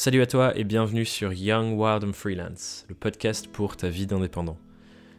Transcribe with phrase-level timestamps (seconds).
[0.00, 4.06] Salut à toi et bienvenue sur Young Wild and Freelance, le podcast pour ta vie
[4.06, 4.56] d'indépendant.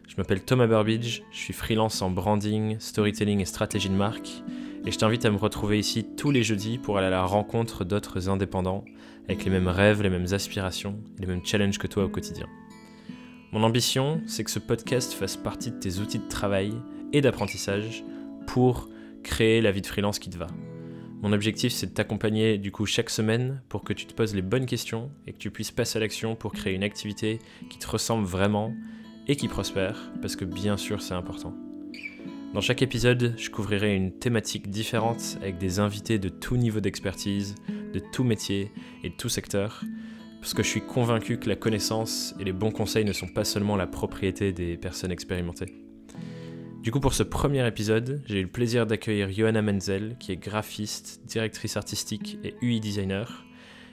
[0.08, 4.42] Je m'appelle Thomas Burbidge, je suis freelance en branding, storytelling et stratégie de marque,
[4.86, 7.84] et je t'invite à me retrouver ici tous les jeudis pour aller à la rencontre
[7.84, 8.86] d'autres indépendants
[9.28, 12.46] avec les mêmes rêves, les mêmes aspirations les mêmes challenges que toi au quotidien.
[13.52, 16.72] Mon ambition, c'est que ce podcast fasse partie de tes outils de travail
[17.12, 18.02] et d'apprentissage
[18.46, 18.88] pour
[19.24, 20.46] créer la vie de freelance qui te va.
[21.22, 24.40] Mon objectif, c'est de t'accompagner du coup chaque semaine pour que tu te poses les
[24.40, 27.86] bonnes questions et que tu puisses passer à l'action pour créer une activité qui te
[27.86, 28.74] ressemble vraiment
[29.28, 31.54] et qui prospère, parce que bien sûr, c'est important.
[32.54, 37.54] Dans chaque épisode, je couvrirai une thématique différente avec des invités de tout niveau d'expertise,
[37.92, 38.72] de tout métier
[39.04, 39.84] et de tout secteur,
[40.40, 43.44] parce que je suis convaincu que la connaissance et les bons conseils ne sont pas
[43.44, 45.79] seulement la propriété des personnes expérimentées.
[46.82, 50.36] Du coup, pour ce premier épisode, j'ai eu le plaisir d'accueillir Johanna Menzel, qui est
[50.36, 53.44] graphiste, directrice artistique et UI designer,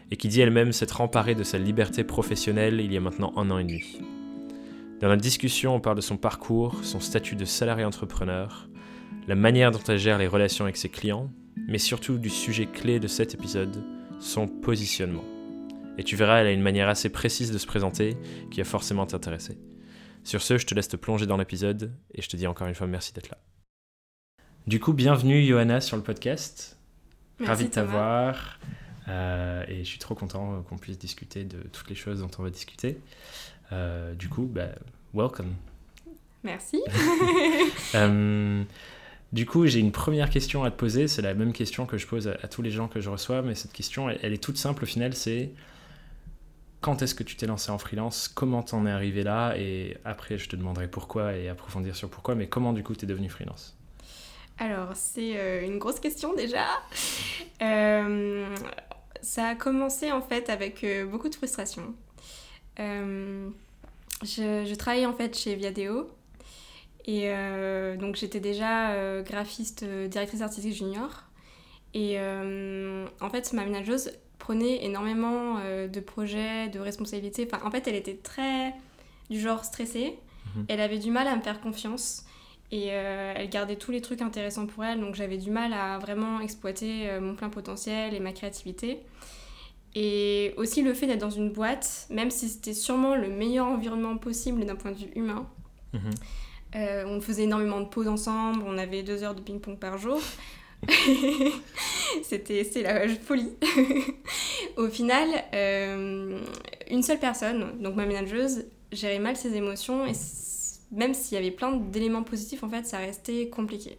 [0.10, 3.52] et qui dit elle-même s'être emparée de sa liberté professionnelle il y a maintenant un
[3.52, 4.00] an et demi.
[5.02, 8.70] Dans la discussion, on parle de son parcours, son statut de salarié entrepreneur,
[9.28, 11.30] la manière dont elle gère les relations avec ses clients,
[11.68, 13.84] mais surtout du sujet clé de cet épisode,
[14.22, 15.26] son positionnement.
[15.98, 18.16] Et tu verras, elle a une manière assez précise de se présenter
[18.50, 19.58] qui va forcément t'intéresser.
[20.28, 22.76] Sur ce, je te laisse te plonger dans l'épisode et je te dis encore une
[22.76, 23.38] fois merci d'être là.
[24.68, 26.78] Du coup, bienvenue Johanna sur le podcast.
[27.40, 28.60] Merci, Ravi de t'avoir.
[29.08, 32.44] Euh, et je suis trop content qu'on puisse discuter de toutes les choses dont on
[32.44, 33.00] va discuter.
[33.72, 34.68] Euh, du coup, bah,
[35.14, 35.54] welcome.
[36.44, 36.84] Merci.
[37.96, 38.64] Euh,
[39.32, 41.08] du coup, j'ai une première question à te poser.
[41.08, 43.42] C'est la même question que je pose à, à tous les gens que je reçois,
[43.44, 45.14] mais cette question, elle, elle est toute simple au final.
[45.14, 45.52] C'est
[46.82, 50.38] quand est-ce que tu t'es lancé en freelance Comment t'en es arrivé là Et après,
[50.38, 52.36] je te demanderai pourquoi et approfondir sur pourquoi.
[52.36, 53.76] Mais comment du coup t'es devenu freelance?
[54.60, 56.66] Alors, c'est euh, une grosse question déjà.
[57.64, 58.56] Euh,
[59.24, 61.96] ça a commencé en fait avec euh, beaucoup de frustration.
[62.78, 66.08] Je, travaillais en fait chez Viadeo.
[67.08, 67.32] Et
[67.98, 71.24] donc j'étais déjà graphiste, directrice artistique junior.
[71.96, 77.48] Et en fait, ma ménageuse prenait énormément euh, de projets, de responsabilités.
[77.52, 78.74] Enfin, en fait, elle était très
[79.30, 80.16] du genre stressée.
[80.56, 80.66] Mhm.
[80.70, 82.26] Elle avait du mal à me faire confiance.
[82.72, 85.00] Et euh, elle gardait tous les trucs intéressants pour elle.
[85.00, 89.00] Donc j'avais du mal à vraiment exploiter euh, mon plein potentiel et ma créativité.
[89.96, 94.18] Et aussi le fait d'être dans une boîte, même si c'était sûrement le meilleur environnement
[94.18, 95.48] possible d'un point de vue humain.
[95.94, 96.12] Mhm.
[97.08, 100.22] On faisait énormément de pauses ensemble, on avait deux heures de ping-pong par jour.
[102.24, 103.52] C'était la folie.
[104.78, 106.40] Au final, euh,
[106.90, 110.14] une seule personne, donc ma ménageuse, gérait mal ses émotions et
[110.92, 113.98] même s'il y avait plein d'éléments positifs, en fait, ça restait compliqué.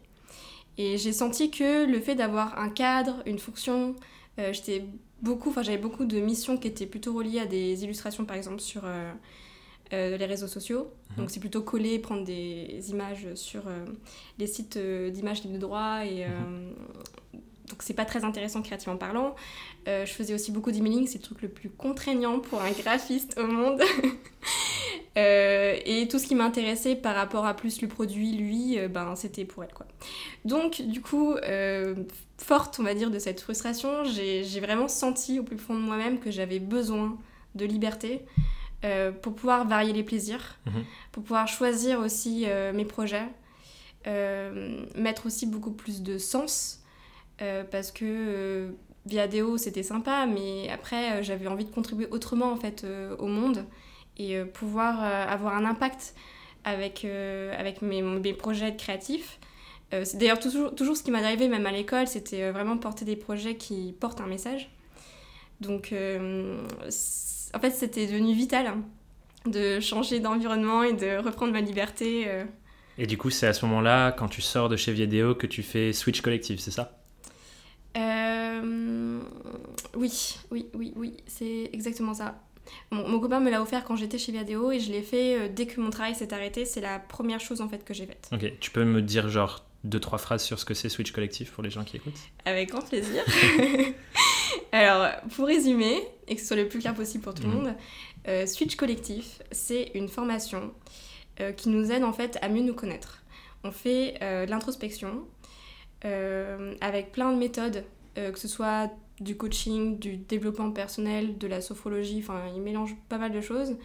[0.79, 3.97] Et j'ai senti que le fait d'avoir un cadre, une fonction,
[4.39, 4.85] euh, j'étais
[5.21, 8.61] beaucoup, enfin j'avais beaucoup de missions qui étaient plutôt reliées à des illustrations, par exemple
[8.61, 9.13] sur euh,
[9.93, 10.91] les réseaux sociaux.
[11.11, 11.17] Mhm.
[11.17, 13.85] Donc c'est plutôt coller, prendre des images sur euh,
[14.39, 16.29] les sites euh, d'images libres de droit et euh,
[17.69, 19.35] donc c'est pas très intéressant créativement parlant.
[19.87, 23.39] Euh, je faisais aussi beaucoup d'emailing, c'est le truc le plus contraignant pour un graphiste
[23.39, 23.83] au monde.
[25.17, 29.17] Euh, et tout ce qui m'intéressait par rapport à plus le produit, lui, euh, ben
[29.17, 29.87] c'était pour elle quoi.
[30.45, 31.97] Donc du coup, euh,
[32.37, 35.81] forte on va dire de cette frustration, j'ai j'ai vraiment senti au plus fond de
[35.81, 37.19] moi-même que j'avais besoin
[37.57, 38.21] de liberté
[38.85, 40.85] euh, pour pouvoir varier les plaisirs, Mhm.
[41.13, 43.27] pour pouvoir choisir aussi euh, mes projets,
[44.07, 46.81] euh, mettre aussi beaucoup plus de sens,
[47.71, 48.71] parce que euh,
[49.07, 52.85] Viadeo c'était sympa, mais après j'avais envie de contribuer autrement en fait
[53.19, 53.65] au monde
[54.17, 56.15] et pouvoir avoir un impact
[56.65, 59.39] avec, avec mes, mes projets créatifs.
[59.93, 63.17] C'est d'ailleurs toujours, toujours ce qui m'a drivé même à l'école, c'était vraiment porter des
[63.17, 64.69] projets qui portent un message.
[65.61, 65.95] Donc
[67.55, 68.83] en fait c'était devenu vital hein,
[69.47, 72.25] de changer d'environnement et de reprendre ma liberté.
[72.27, 72.45] euh.
[73.01, 75.63] Et du coup, c'est à ce moment-là, quand tu sors de chez Viadeo, que tu
[75.63, 76.99] fais Switch Collective, c'est ça?
[77.97, 79.21] Euh,
[79.97, 82.41] oui, oui, oui, oui, c'est exactement ça.
[82.91, 85.49] Mon, mon copain me l'a offert quand j'étais chez Viadeo et je l'ai fait euh,
[85.49, 86.65] dès que mon travail s'est arrêté.
[86.65, 88.29] C'est la première chose en fait que j'ai faite.
[88.33, 91.51] Ok, tu peux me dire genre deux, trois phrases sur ce que c'est Switch Collective
[91.53, 92.19] pour les gens qui écoutent?
[92.45, 93.23] Avec grand plaisir.
[94.73, 97.55] Alors, pour résumer, et que ce soit le plus clair possible pour tout le Mhm.
[97.55, 97.75] monde,
[98.29, 100.73] euh, Switch Collectif, c'est une formation
[101.41, 103.23] euh, qui nous aide en fait à mieux nous connaître.
[103.65, 105.25] On fait euh, de l'introspection
[106.81, 107.83] avec plein de méthodes,
[108.15, 108.89] que ce soit
[109.21, 113.77] du coaching, du développement personnel, de la sophrologie, enfin, il mélange pas mal de choses,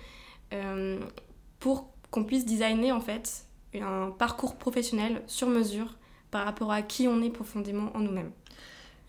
[1.59, 5.95] pour qu'on puisse designer en fait un parcours professionnel sur mesure
[6.29, 8.31] par rapport à qui on est profondément en nous-mêmes.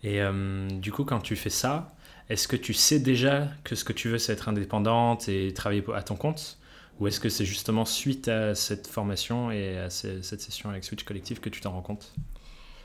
[0.03, 1.95] Et euh, du coup, quand tu fais ça,
[2.29, 5.83] est-ce que tu sais déjà que ce que tu veux, c'est être indépendante et travailler
[5.93, 6.57] à ton compte?
[6.99, 11.03] Ou est-ce que c'est justement suite à cette formation et à cette session avec Switch
[11.03, 12.13] Collective que tu t'en rends compte?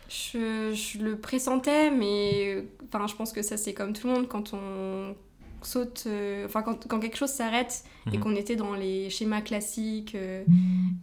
[0.09, 4.53] Je, le pressentais, mais enfin, je pense que ça, c'est comme tout le monde quand
[4.53, 5.15] on
[5.63, 6.05] saute.
[6.07, 8.21] Euh, enfin, quand, quand, quelque chose s'arrête et mhm.
[8.21, 10.43] qu'on était dans les schémas classiques, euh,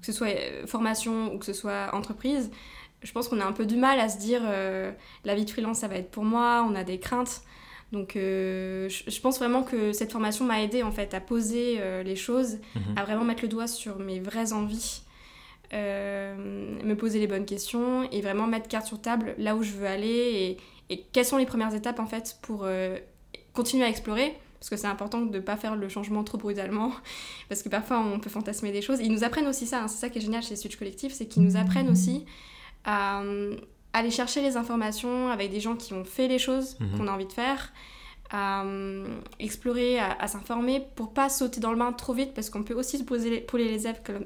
[0.01, 2.51] que ce soit formation ou que ce soit entreprise,
[3.03, 4.41] je pense qu'on a un peu du mal à se dire
[5.23, 7.41] la vie de freelance, ça va être pour moi, on a des craintes.
[7.91, 12.15] Donc je, je, pense vraiment que cette formation m'a aidé en fait à poser les
[12.15, 12.97] choses, mhm.
[12.97, 15.03] à vraiment mettre le doigt sur mes vraies envies
[15.73, 16.33] euh,
[16.81, 19.85] me poser les bonnes questions et vraiment mettre carte sur table là où je veux
[19.85, 20.57] aller et,
[20.93, 22.97] et quelles sont les premières étapes en fait pour euh,
[23.51, 26.93] continuer à explorer parce que c'est important de ne pas faire le changement trop brutalement,
[27.49, 28.99] parce que parfois on peut fantasmer des choses.
[29.01, 29.87] Ils nous apprennent aussi ça, hein.
[29.87, 32.25] c'est ça qui est génial chez Switch Collectif, c'est qu'ils nous apprennent aussi
[32.85, 33.21] à,
[33.93, 36.97] aller chercher les informations avec des gens qui ont fait les choses mhm.
[36.97, 37.73] qu'on a envie de faire,
[38.29, 39.07] à euh,
[39.39, 42.97] explorer, à, s'informer pour pas sauter dans le bain trop vite parce qu'on peut aussi
[42.97, 44.25] se poser les, brûler les ailes comme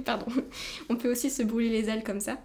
[0.04, 0.26] pardon
[0.88, 2.38] on peut aussi se brûler les ailes comme ça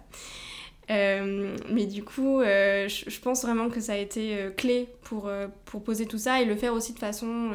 [0.90, 5.30] euh, mais du coup euh, je, pense vraiment que ça a été clé pour,
[5.64, 7.52] pour poser tout ça et le faire aussi de façon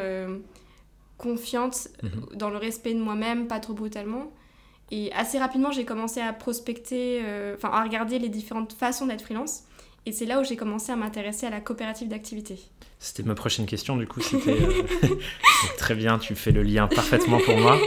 [1.20, 2.36] confiante mhm.
[2.36, 4.32] dans le respect de moi-même pas trop brutalement
[4.92, 7.22] et assez rapidement j'ai commencé à prospecter
[7.56, 9.64] enfin à regarder les différentes façons d'être freelance
[10.06, 12.60] et c'est là où j'ai commencé à m'intéresser à la coopérative d'activité.
[13.00, 14.22] C'était ma prochaine question, du coup.
[14.22, 14.84] C'était euh,
[15.78, 17.78] très bien, tu fais le lien parfaitement pour moi.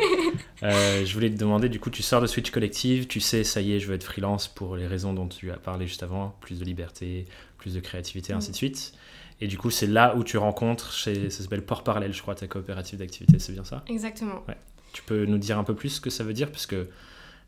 [0.63, 3.61] Euh, je voulais te demander, du coup, tu sors de Switch Collective, tu sais, ça
[3.61, 6.35] y est, je veux être freelance pour les raisons dont tu as parlé juste avant,
[6.41, 7.27] plus de liberté,
[7.59, 8.95] plus de créativité, ainsi de suite.
[9.43, 12.35] Et du coup, c'est là où tu rencontres, chez, ça s'appelle Port Parallèle, je crois,
[12.35, 13.85] ta coopérative d'activité, c'est bien ça?
[13.89, 14.43] Exactement.
[14.49, 14.57] Ouais.
[14.97, 16.89] Tu peux nous dire un peu plus ce que ça veut dire Parce que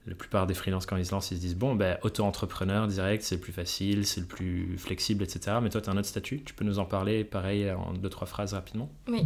[0.06, 3.22] la plupart des freelances, quand ils se lancent, ils se disent bon, ben, auto-entrepreneur direct,
[3.22, 5.56] c'est le plus facile, c'est le plus flexible, etc.
[5.62, 6.42] Mais toi, tu as un autre statut.
[6.44, 9.22] Tu peux nous en parler, pareil, en deux, trois phrases rapidement Oui.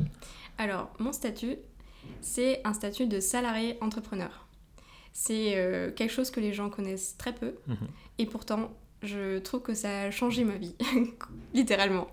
[0.56, 1.56] Alors, mon statut,
[2.20, 4.46] c'est un statut de salarié entrepreneur.
[5.12, 7.56] C'est euh, quelque chose que les gens connaissent très peu.
[7.66, 7.88] Mhm.
[8.18, 8.72] Et pourtant,
[9.02, 10.76] je trouve que ça a changé ma vie,
[11.54, 12.06] littéralement.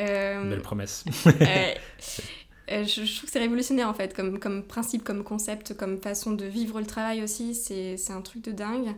[0.00, 1.04] Euh, Belle promesse.
[1.26, 1.74] Euh,
[2.68, 6.44] je, trouve que c'est révolutionnaire en fait, comme, comme principe, comme concept, comme façon de
[6.44, 7.54] vivre le travail aussi.
[7.54, 8.94] C'est un truc de dingue.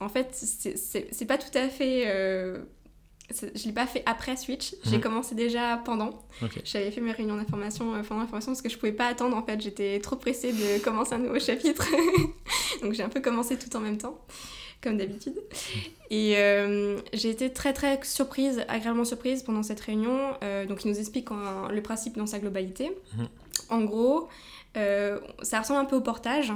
[0.00, 2.04] En fait, c'est pas tout à fait.
[2.06, 2.58] Euh,
[3.30, 5.02] je l'ai pas fait après Switch, j'ai mhm.
[5.02, 6.22] commencé déjà pendant.
[6.64, 9.42] J'avais fait mes réunions d'information euh, pendant l'information parce que je pouvais pas attendre en
[9.42, 11.86] fait, j'étais trop pressée de commencer un nouveau chapitre.
[12.82, 14.20] Donc j'ai un peu commencé tout en même temps
[14.82, 15.34] comme d'habitude.
[16.10, 20.34] Et euh, j'ai été très très surprise, agréablement surprise pendant cette réunion.
[20.42, 22.96] Euh, donc il nous explique le principe dans sa globalité.
[23.16, 23.28] Mhm.
[23.70, 24.28] En gros,
[24.76, 26.52] euh, ça ressemble un peu au portage.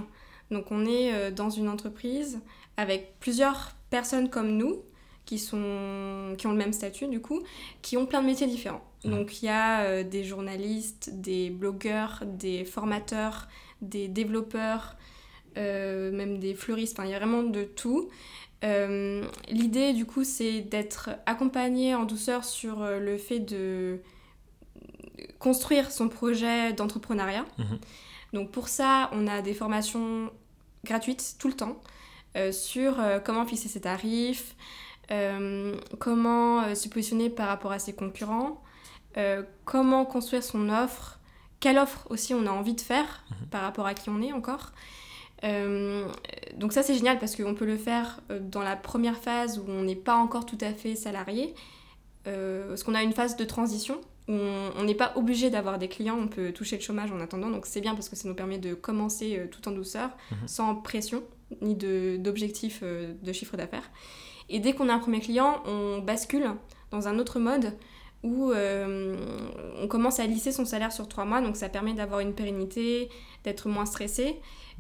[0.51, 2.41] Donc on est dans une entreprise
[2.77, 4.83] avec plusieurs personnes comme nous
[5.25, 7.41] qui, sont, qui ont le même statut du coup,
[7.83, 8.85] qui ont plein de métiers différents.
[9.05, 9.11] Mhm.
[9.11, 13.49] Donc il y a des journalistes, des blogueurs, des formateurs,
[13.81, 14.97] des développeurs,
[15.57, 18.09] euh, même des fleuristes, enfin il y a vraiment de tout.
[18.63, 24.01] Euh, l'idée du coup c'est d'être accompagné en douceur sur euh, le fait de
[25.39, 27.47] construire son projet d'entrepreneuriat.
[27.59, 27.79] Mhm.
[28.33, 30.31] Donc pour ça on a des formations
[30.85, 31.81] gratuites tout le temps
[32.53, 34.55] sur comment fixer ses tarifs,
[35.99, 38.63] comment se positionner par rapport à ses concurrents,
[39.65, 41.19] comment construire son offre,
[41.59, 43.47] quelle offre aussi on a envie de faire mhm.
[43.49, 44.73] par rapport à qui on est encore.
[45.45, 46.07] Euh,
[46.57, 49.65] donc ça c'est génial parce qu'on peut le faire euh, dans la première phase où
[49.69, 51.55] on n'est pas encore tout à fait salarié,
[52.27, 55.89] euh, parce qu'on a une phase de transition où on n'est pas obligé d'avoir des
[55.89, 58.35] clients, on peut toucher le chômage en attendant, donc c'est bien parce que ça nous
[58.35, 60.47] permet de commencer tout en douceur, mhm.
[60.47, 61.25] sans pression
[61.63, 63.91] ni d'objectif de, de chiffre d'affaires.
[64.49, 66.49] Et dès qu'on a un premier client, on bascule
[66.93, 67.73] dans un autre mode
[68.23, 72.35] où on commence à lisser son salaire sur trois mois, donc ça permet d'avoir une
[72.35, 73.09] pérennité,
[73.43, 74.37] d'être moins stressé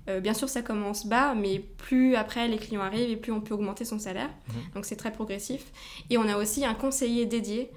[0.08, 3.40] euh, bien sûr, ça commence bas, mais plus après les clients arrivent et plus on
[3.40, 4.30] peut augmenter son salaire.
[4.48, 4.54] Mhm.
[4.74, 5.66] Donc c'est très progressif.
[6.08, 7.70] Et on a aussi un conseiller dédié,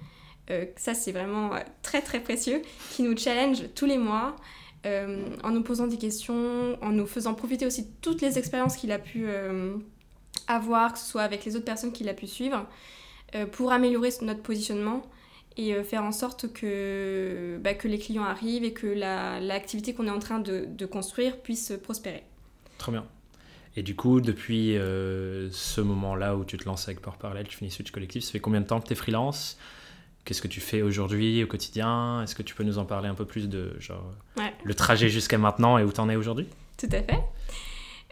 [0.50, 2.62] euh, ça c'est vraiment euh, très très précieux,
[2.92, 4.36] qui nous challenge tous les mois
[4.86, 8.92] en nous posant des questions, en nous faisant profiter aussi de toutes les expériences qu'il
[8.92, 9.28] a pu
[10.50, 12.68] avoir, que ce soit avec les autres personnes qu'il a pu suivre,
[13.54, 15.04] pour améliorer notre positionnement
[15.58, 20.08] et euh, faire en sorte que, bah, que les clients arrivent et que l'activité qu'on
[20.08, 22.24] est en train de, de, construire puisse prospérer.
[22.78, 23.06] Très bien.
[23.76, 27.58] Et du coup, depuis euh, ce moment-là où tu te lances avec Port Parallèle, tu
[27.58, 29.58] finis Switch Collectif, ça fait combien de temps que tu es freelance?
[30.26, 32.22] Qu'est-ce que tu fais aujourd'hui au quotidien?
[32.24, 34.14] Est-ce que tu peux nous en parler un peu plus de genre,
[34.64, 36.48] le trajet jusqu'à maintenant et où tu en es aujourd'hui?
[36.78, 37.20] Tout à fait.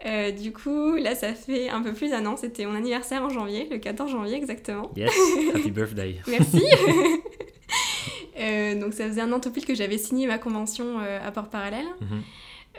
[0.06, 2.36] Euh, du coup, là, ça fait un peu plus d'un an.
[2.36, 4.92] C'était mon anniversaire en janvier, le 14 janvier exactement.
[4.96, 5.12] Yes,
[5.54, 6.20] happy birthday.
[6.28, 6.64] Merci.
[8.80, 11.86] donc ça faisait un an tout pile que j'avais signé ma convention à Port Parallèle.
[12.02, 12.22] Mhm.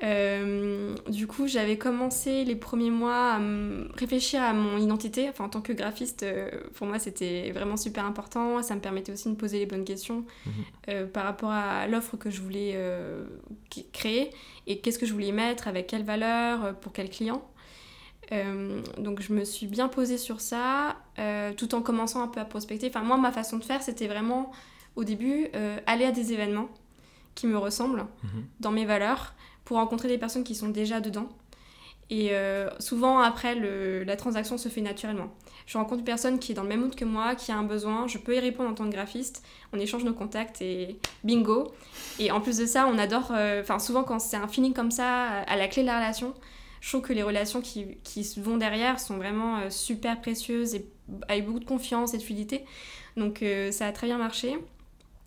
[0.04, 3.40] Euh, du coup, j'avais commencé les premiers mois à
[3.95, 5.28] réfléchir à mon identité.
[5.28, 8.62] Enfin, en tant que graphiste, euh, pour moi, c'était vraiment super important.
[8.62, 10.52] Ça me permettait aussi de me poser les bonnes questions Mhm.
[10.88, 12.76] euh, par rapport à l'offre que je voulais
[13.92, 14.31] créer
[14.66, 17.42] et qu'est-ce que je voulais mettre, avec quelle valeur, euh, pour quel client.
[18.33, 22.40] Euh, donc, je me suis bien posée sur ça, euh, tout en commençant un peu
[22.40, 22.88] à prospecter.
[22.88, 24.50] Enfin, moi, ma façon de faire, c'était vraiment,
[24.97, 26.69] au début, euh, aller à des événements
[27.35, 28.45] qui me ressemblent Mhm.
[28.61, 29.35] dans mes valeurs
[29.65, 31.29] pour rencontrer des personnes qui sont déjà dedans.
[32.11, 35.33] Et euh, souvent, après, le- la transaction se fait naturellement.
[35.65, 37.63] Je rencontre une personne qui est dans le même mood que moi, qui a un
[37.63, 41.73] besoin, je peux y répondre en tant que graphiste, on échange nos contacts et bingo.
[42.19, 44.91] Et en plus de ça, on adore, euh, enfin souvent quand c'est un feeling comme
[44.91, 46.35] ça, à la clé de la relation,
[46.81, 50.85] je trouve que les relations qui, qui vont derrière sont vraiment euh, super précieuses et
[51.29, 52.65] avec beaucoup de confiance et de fluidité.
[53.17, 54.59] Donc ça a très bien marché.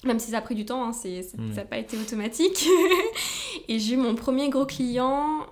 [0.05, 1.51] Même si ça a pris du temps, hein, Mm.
[1.53, 2.67] ça n'a pas été automatique.
[3.67, 5.45] et j'ai eu mon premier gros client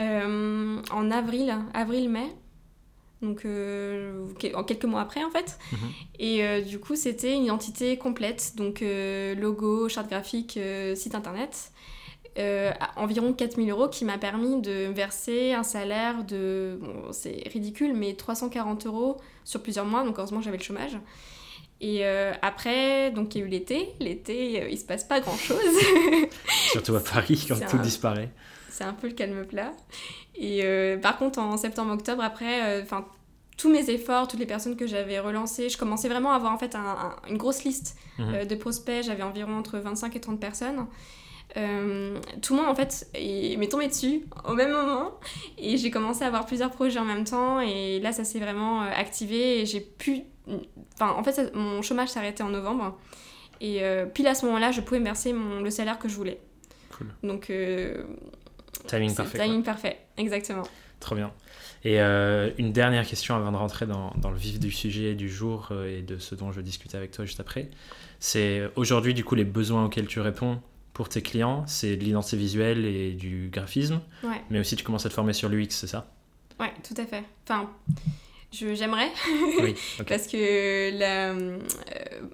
[0.00, 2.32] euh, en avril, avril-mai.
[3.22, 5.58] Donc euh, en quelques mois après en fait.
[5.72, 5.78] Mhm.
[6.18, 8.54] Et euh, du coup c'était une identité complète.
[8.56, 8.82] Donc
[9.36, 10.58] logo, charte graphique,
[10.94, 11.70] site internet.
[12.36, 17.94] À environ 4000 euros qui m'a permis de verser un salaire de, bon, c'est ridicule,
[17.94, 20.98] mais 340 euros sur plusieurs mois, donc heureusement j'avais le chômage.
[21.86, 23.88] Et euh, après, donc il y a eu l'été.
[24.00, 25.58] L'été, euh, il se passe pas grand chose.
[26.72, 28.30] Surtout à Paris, quand tout un- disparaît.
[28.70, 29.72] c'est un peu le calme plat.
[30.34, 33.04] Et euh, par contre, en septembre-octobre, après, enfin
[33.58, 36.58] tous mes efforts, toutes les personnes que j'avais relancées, je commençais vraiment à avoir en
[36.58, 38.34] fait un- un- une grosse liste Mhm.
[38.34, 39.04] euh, de prospects.
[39.04, 40.86] J'avais environ entre 25 et 30 personnes.
[41.56, 45.12] Euh, tout le monde en fait est- m'est tombé dessus au même moment
[45.56, 48.82] et j'ai commencé à avoir plusieurs projets en même temps et là ça s'est vraiment
[48.82, 50.22] euh, activé et j'ai pu
[50.94, 52.98] enfin en fait ça- mon chômage s'est arrêté en novembre
[53.60, 56.08] et euh, pile à ce moment là je pouvais me verser mon, le salaire que
[56.08, 56.40] je voulais
[56.96, 57.06] Cool.
[57.22, 58.02] donc euh,
[58.88, 59.38] Timing parfait.
[59.38, 60.64] timing parfait exactement
[61.00, 61.32] Trop bien.
[61.84, 65.28] Et euh, une dernière question avant de rentrer dans, dans le vif du sujet du
[65.28, 67.68] jour et de ce dont je discuter avec toi juste après.
[68.20, 70.62] C'est aujourd'hui, du coup, les besoins auxquels tu réponds
[70.94, 75.04] pour tes clients, c'est de l'identité visuelle et du graphisme, ouais mais aussi tu commences
[75.04, 76.10] à te former sur l'UX, c'est ça?
[76.58, 77.68] Ouais tout à fait enfin
[78.54, 79.10] j'aimerais
[79.60, 79.74] Oui.
[80.00, 80.06] ok.
[80.06, 81.58] Parce que la, euh,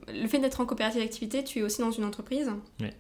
[0.09, 2.51] le fait d'être en coopérative d'activité, tu es aussi dans une entreprise.
[2.81, 2.95] Ouais.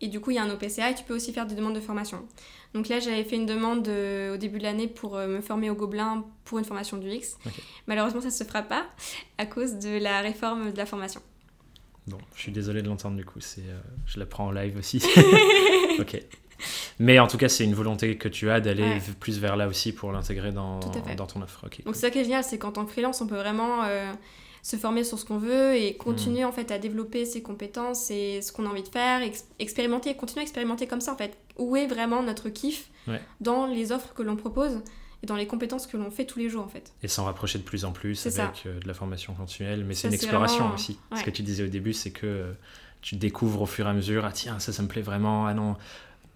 [0.00, 1.74] Et du coup, il y a un OPCA et tu peux aussi faire des demandes
[1.74, 2.26] de formation.
[2.74, 5.70] Donc là, j'avais fait une demande euh, au début de l'année pour euh, me former
[5.70, 7.38] au Gobelin pour une formation du X.
[7.86, 8.86] Malheureusement, ça ne se fera pas
[9.38, 11.20] à cause de la réforme de la formation.
[12.06, 14.76] Bon, je suis désolé de l'entendre du coup, c'est, euh, je la prends en live
[14.78, 15.02] aussi.
[15.98, 16.20] ok.
[16.98, 19.00] Mais en tout cas, c'est une volonté que tu as d'aller Ouais.
[19.18, 20.80] plus vers là aussi pour l'intégrer dans,
[21.16, 21.64] dans ton offre.
[21.66, 21.82] Ok.
[21.84, 24.12] Donc c'est ça qui est génial, c'est qu'en tant que freelance, on peut vraiment euh,
[24.62, 28.40] se former sur ce qu'on veut et continuer en fait à développer ses compétences et
[28.40, 31.36] ce qu'on a envie de faire, ex- expérimenter, continuer à expérimenter comme ça en fait.
[31.58, 33.20] Où est vraiment notre kiff Ouais.
[33.40, 34.80] dans les offres que l'on propose?
[35.24, 36.92] Et dans les compétences que l'on fait tous les jours en fait.
[37.02, 39.82] Et s'en rapprocher de plus en plus avec euh, de la formation continuelle.
[39.84, 40.98] Mais c'est une exploration vraiment- aussi.
[41.10, 41.22] Ce ouais.
[41.22, 42.52] que tu disais au début, c'est que euh,
[43.00, 45.54] tu découvres au fur et à mesure, ah tiens, ça, ça me plaît vraiment, ah
[45.54, 45.76] non,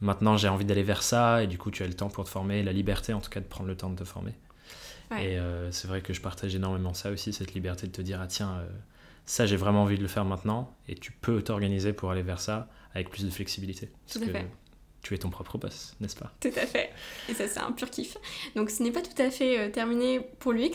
[0.00, 2.30] maintenant j'ai envie d'aller vers ça, et du coup tu as le temps pour te
[2.30, 4.32] former, la liberté en tout cas de prendre le temps de te former.
[5.10, 5.32] Ouais.
[5.32, 8.20] Et euh, c'est vrai que je partage énormément ça aussi, cette liberté de te dire,
[8.22, 8.66] ah tiens, euh,
[9.26, 12.40] ça j'ai vraiment envie de le faire maintenant, et tu peux t'organiser pour aller vers
[12.40, 13.90] ça avec plus de flexibilité.
[14.10, 14.46] Tout à fait.
[15.08, 16.30] Tu es ton propre boss, n'est-ce pas?
[16.38, 16.90] Tout à fait.
[17.30, 18.18] Et ça, c'est un pur kiff.
[18.54, 20.70] Donc, ce n'est pas tout à fait euh, terminé pour l'UX.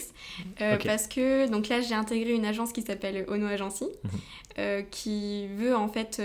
[0.61, 0.77] euh.
[0.83, 4.09] Parce que, donc là, j'ai intégré une agence qui s'appelle Ono Agency, Mhm.
[4.57, 6.19] euh, qui veut en fait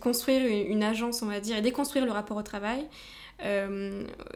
[0.00, 2.86] construire une, une agence, on va dire, et déconstruire le rapport au travail.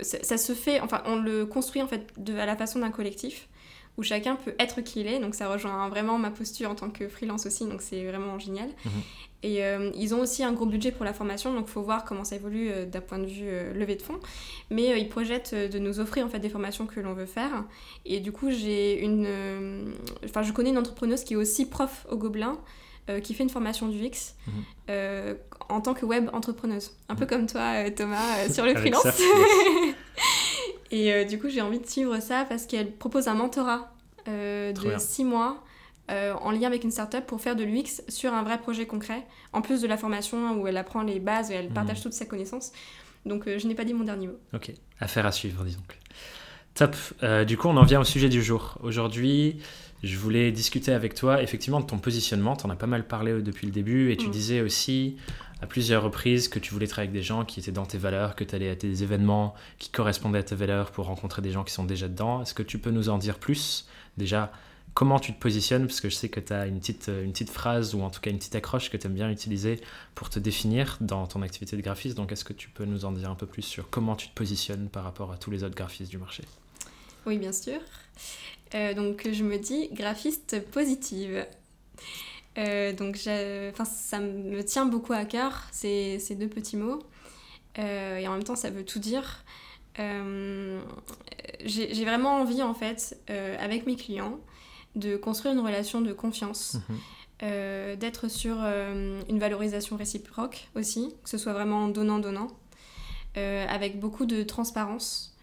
[0.03, 2.91] Ça, ça se fait, enfin, on le construit en fait de, à la façon d'un
[2.91, 3.49] collectif
[3.97, 5.21] où chacun peut être qui il est.
[5.21, 7.65] Donc, ça rejoint vraiment ma posture en tant que freelance aussi.
[7.67, 8.69] Donc, c'est vraiment génial.
[8.85, 8.93] Mhm.
[9.47, 12.07] Et euh, ils ont aussi un gros budget pour la formation, donc il faut voir
[12.07, 14.19] comment ça évolue euh, d'un point de vue euh, levée de fonds.
[14.71, 17.65] Mais ils projettent de nous offrir en fait des formations que l'on veut faire.
[18.07, 19.29] Et du coup, j'ai une,
[20.25, 22.59] enfin, je connais une entrepreneuse qui est aussi prof au Gobelin,
[23.11, 24.53] euh, qui fait une formation du X Mhm.
[24.89, 25.35] euh,
[25.69, 29.03] en tant que web entrepreneuse, un peu comme toi, euh, Thomas, sur le freelance.
[29.03, 29.13] ça.
[30.91, 33.93] Et du coup, j'ai envie de suivre ça parce qu'elle propose un mentorat
[34.27, 34.99] de bien.
[34.99, 35.63] 6 mois
[36.11, 39.25] euh, en lien avec une startup pour faire de l'UX sur un vrai projet concret,
[39.53, 41.73] en plus de la formation où elle apprend les bases et elle Mhm.
[41.75, 42.73] partage toutes ses connaissances.
[43.27, 44.39] Donc, euh, je n'ai pas dit mon dernier mot.
[44.53, 45.81] Ok, affaire à suivre, disons.
[46.75, 46.97] Top.
[47.23, 48.79] Euh, du coup, on en vient au sujet du jour.
[48.83, 49.59] Aujourd'hui,
[50.03, 52.57] je voulais discuter avec toi effectivement de ton positionnement.
[52.57, 54.31] Tu en as pas mal parlé depuis le début et tu Mm.
[54.33, 55.17] disais aussi
[55.63, 58.35] à plusieurs reprises que tu voulais travailler avec des gens qui étaient dans tes valeurs,
[58.35, 61.63] que tu allais à des événements qui correspondaient à tes valeurs pour rencontrer des gens
[61.65, 62.43] qui sont déjà dedans.
[62.43, 63.87] Est-ce que tu peux nous en dire plus
[64.19, 64.53] Déjà,
[64.95, 67.51] comment tu te positionnes, parce que je sais que tu as une petite, une petite
[67.51, 69.81] phrase ou en tout cas une petite accroche que tu aimes bien utiliser
[70.15, 72.17] pour te définir dans ton activité de graphiste.
[72.17, 74.35] Donc est-ce que tu peux nous en dire un peu plus sur comment tu te
[74.35, 76.45] positionnes par rapport à tous les autres graphistes du marché?
[77.27, 77.81] Oui, bien sûr.
[78.75, 81.47] Euh, donc je me dis graphiste positive.
[82.57, 87.03] Euh, donc ça me tient beaucoup à cœur, ces, ces deux petits mots.
[87.79, 89.45] Euh, et en même temps, ça veut tout dire.
[91.65, 93.19] J'ai vraiment envie, en fait,
[93.59, 94.39] avec mes clients,
[94.95, 96.77] de construire une relation de confiance.
[96.89, 96.99] Mhm.
[97.99, 102.49] d'être sur une valorisation réciproque aussi, que ce soit vraiment donnant-donnant,
[103.35, 105.35] avec beaucoup de transparence,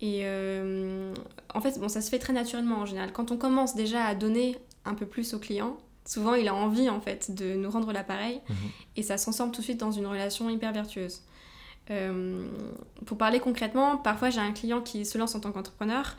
[0.00, 1.14] et euh,
[1.54, 3.12] en fait, bon, ça se fait très naturellement en général.
[3.12, 6.88] Quand on commence déjà à donner un peu plus au client, souvent il a envie
[6.88, 8.56] en fait de nous rendre l'appareil mhm.
[8.96, 11.22] et ça s'ensemble tout de suite dans une relation hyper vertueuse.
[11.90, 12.48] Euh,
[13.06, 16.16] pour parler concrètement, parfois j'ai un client qui se lance en tant qu'entrepreneur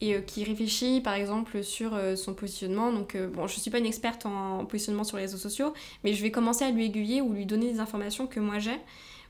[0.00, 2.92] et euh, qui réfléchit par exemple sur son positionnement.
[2.92, 5.72] Donc bon, je suis pas une experte en positionnement sur les réseaux sociaux,
[6.04, 8.78] mais je vais commencer à lui aiguiller ou lui donner des informations que moi j'ai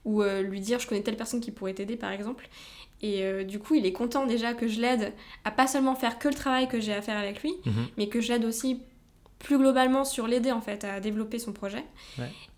[0.04, 2.48] ou lui dire je connais telle personne qui pourrait t'aider par exemple.
[3.02, 5.12] Et euh, du coup, il est content déjà que je l'aide
[5.44, 7.86] à pas seulement faire que le travail que j'ai à faire avec lui, mhm.
[7.98, 8.80] mais que je l'aide aussi
[9.38, 11.84] plus globalement sur l'aider en fait à développer son projet.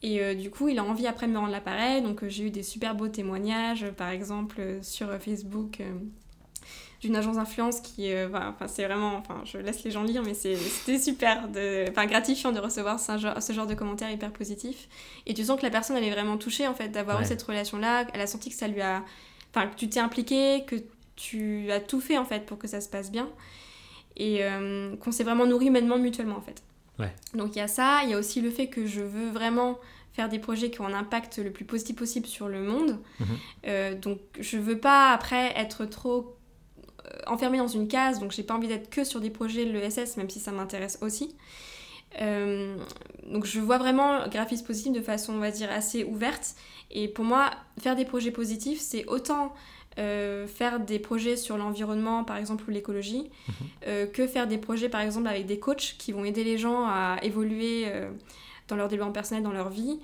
[0.03, 2.03] Et euh, du coup, il a envie après de me rendre l'appareil.
[2.03, 5.83] Donc euh, j'ai eu des super beaux témoignages, par exemple sur Facebook
[7.01, 10.99] d'une agence d'influence qui, enfin c'est vraiment, enfin je laisse les gens lire, mais c'était
[10.99, 11.49] super,
[11.89, 14.89] enfin gratifiant de recevoir ce genre, ce genre de commentaires hyper positifs.
[15.27, 17.43] Et tu sens que la personne elle est vraiment touchée en fait d'avoir eu cette
[17.43, 18.05] relation là.
[18.13, 19.05] Elle a senti que ça lui a
[19.55, 20.77] enfin que tu t'es impliqué, que
[21.15, 23.29] tu as tout fait en fait pour que ça se passe bien
[24.17, 26.63] et euh, qu'on s'est vraiment nourri humainement mutuellement en fait.
[27.35, 29.79] Donc il y a ça, il y a aussi le fait que je veux vraiment
[30.13, 32.99] faire des projets qui ont un impact le plus positif possible sur le monde.
[33.21, 33.27] Mhm.
[33.69, 36.38] Euh, donc je veux pas après être trop euh,
[37.27, 40.17] enfermée dans une case, donc j'ai pas envie d'être que sur des projets de l'ESS,
[40.17, 41.35] même si ça m'intéresse aussi.
[42.19, 46.55] donc je vois vraiment graphisme positif de façon, on va dire, assez ouverte
[46.91, 49.55] et pour moi, faire des projets positifs, c'est autant
[49.99, 53.55] euh, faire des projets sur l'environnement, par exemple, ou l'écologie, mhm.
[53.87, 56.87] euh, que faire des projets, par exemple, avec des coachs qui vont aider les gens
[56.87, 58.11] à évoluer euh,
[58.69, 59.99] dans leur développement personnel, dans leur vie,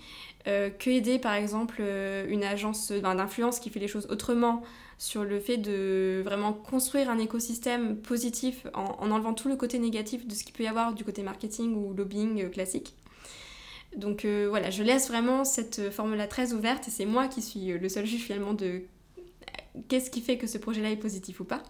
[0.46, 1.82] que aider, par exemple,
[2.28, 4.62] une agence d'influence qui fait les choses autrement
[4.98, 9.78] sur le fait de vraiment construire un écosystème positif en, en enlevant tout le côté
[9.78, 12.94] négatif de ce qu'il peut y avoir du côté marketing ou lobbying classique.
[13.96, 17.72] Donc euh, voilà, je laisse vraiment cette forme-là très ouverte et c'est moi qui suis
[17.72, 21.40] euh, le seul juge finalement de euh, qu'est-ce qui fait que ce projet-là est positif
[21.40, 21.62] ou pas.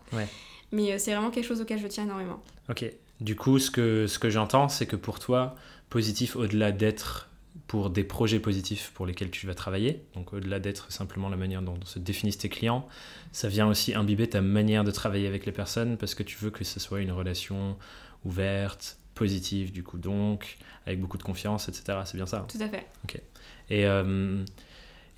[0.73, 2.43] Mais c'est vraiment quelque chose auquel je tiens énormément.
[2.69, 2.85] Ok.
[3.21, 5.55] Du coup, ce que, ce que j'entends, c'est que pour toi,
[5.89, 7.31] positif, au-delà d'être
[7.67, 11.63] pour des projets positifs pour lesquels tu vas travailler, donc au-delà d'être simplement la manière
[11.63, 12.87] dont se définissent tes clients,
[13.33, 16.51] ça vient aussi imbiber ta manière de travailler avec les personnes parce que tu veux
[16.51, 17.77] que ce soit une relation
[18.25, 21.99] ouverte, positive du coup donc, avec beaucoup de confiance, etc.
[22.05, 22.87] C'est bien ça Tout à fait.
[23.05, 23.21] Ok.
[23.71, 24.45] Et, euh,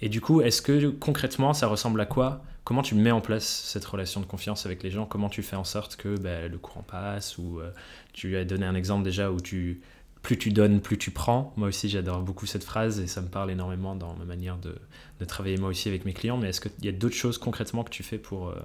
[0.01, 2.44] et du coup, est-ce que concrètement, ça ressemble à quoi?
[2.64, 5.07] Comment tu mets en place cette relation de confiance avec les gens?
[5.07, 7.70] Comment tu fais en sorte que bah, le courant passe Ou euh,
[8.12, 9.81] tu as donné un exemple déjà où tu
[10.27, 11.53] plus tu donnes, plus tu prends.
[11.57, 14.75] Moi aussi, j'adore beaucoup cette phrase et ça me parle énormément dans ma manière de,
[15.21, 16.37] de travailler moi aussi avec mes clients.
[16.37, 18.57] Mais est-ce qu'il y a d'autres choses concrètement que tu fais pour euh,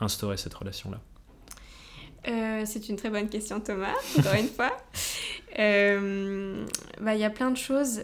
[0.00, 0.98] instaurer cette relation-là?
[2.26, 4.74] Euh, c'est une très bonne question, Thomas, encore une fois.
[5.58, 6.64] Euh,
[7.00, 8.02] bah, il y a plein de choses.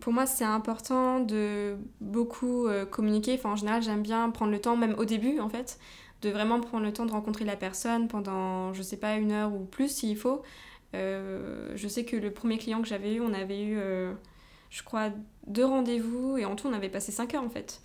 [0.00, 3.34] Pour moi, c'est important de beaucoup communiquer.
[3.34, 5.78] Enfin, en général, j'aime bien prendre le temps, même au début, en fait,
[6.22, 9.54] de vraiment prendre le temps de rencontrer la personne pendant, je sais pas, une heure
[9.54, 10.42] ou plus s'il faut.
[11.74, 13.78] Je sais que le premier client que j'avais eu, on avait eu,
[14.70, 15.10] je crois,
[15.46, 17.80] deux rendez-vous et en tout, on avait passé cinq heures, en fait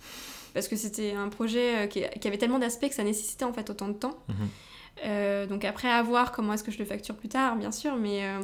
[0.54, 3.70] parce que c'était un projet euh, qui, avait tellement d'aspects que ça nécessitait en fait
[3.70, 4.18] autant de temps.
[4.28, 4.34] Mhm.
[5.06, 7.96] Euh, donc après à voir comment est-ce que je le facture plus tard, bien sûr,
[7.96, 8.40] mais euh,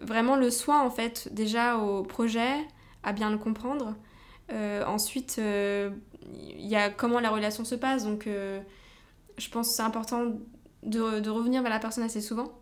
[0.00, 2.54] vraiment le soin en fait déjà au projet,
[3.02, 3.94] à bien le comprendre.
[4.86, 10.32] ensuite, il y a comment la relation se passe, donc je pense que c'est important
[10.82, 12.58] de, de, revenir vers la personne assez souvent.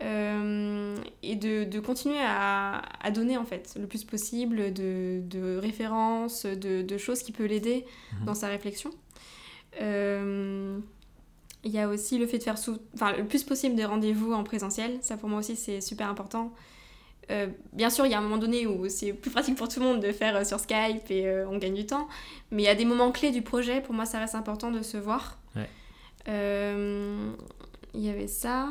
[0.00, 5.56] Euh, et de, de continuer à, à, donner en fait le plus possible de, de
[5.56, 8.26] références, de, de, choses qui peuvent l'aider mhm.
[8.26, 8.90] dans sa réflexion.
[9.80, 10.78] Euh,
[11.64, 12.54] il y a aussi le fait de faire
[12.94, 14.98] enfin, le plus possible des rendez-vous en présentiel.
[15.00, 16.52] Ça pour moi aussi c'est super important.
[17.30, 19.80] Euh, bien sûr, il y a un moment donné où c'est plus pratique pour tout
[19.80, 22.06] le monde de faire sur Skype et on gagne du temps.
[22.52, 24.82] Mais il y a des moments clés du projet, pour moi ça reste important de
[24.82, 25.38] se voir.
[26.26, 26.32] Il
[27.94, 28.68] y avait ça.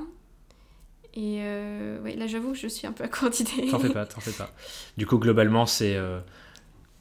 [1.18, 3.44] Et euh, là, j'avoue que je suis un peu accordée.
[3.72, 4.54] T'en fais pas, t'en fais pas.
[4.98, 6.20] Du coup, globalement, c'est euh,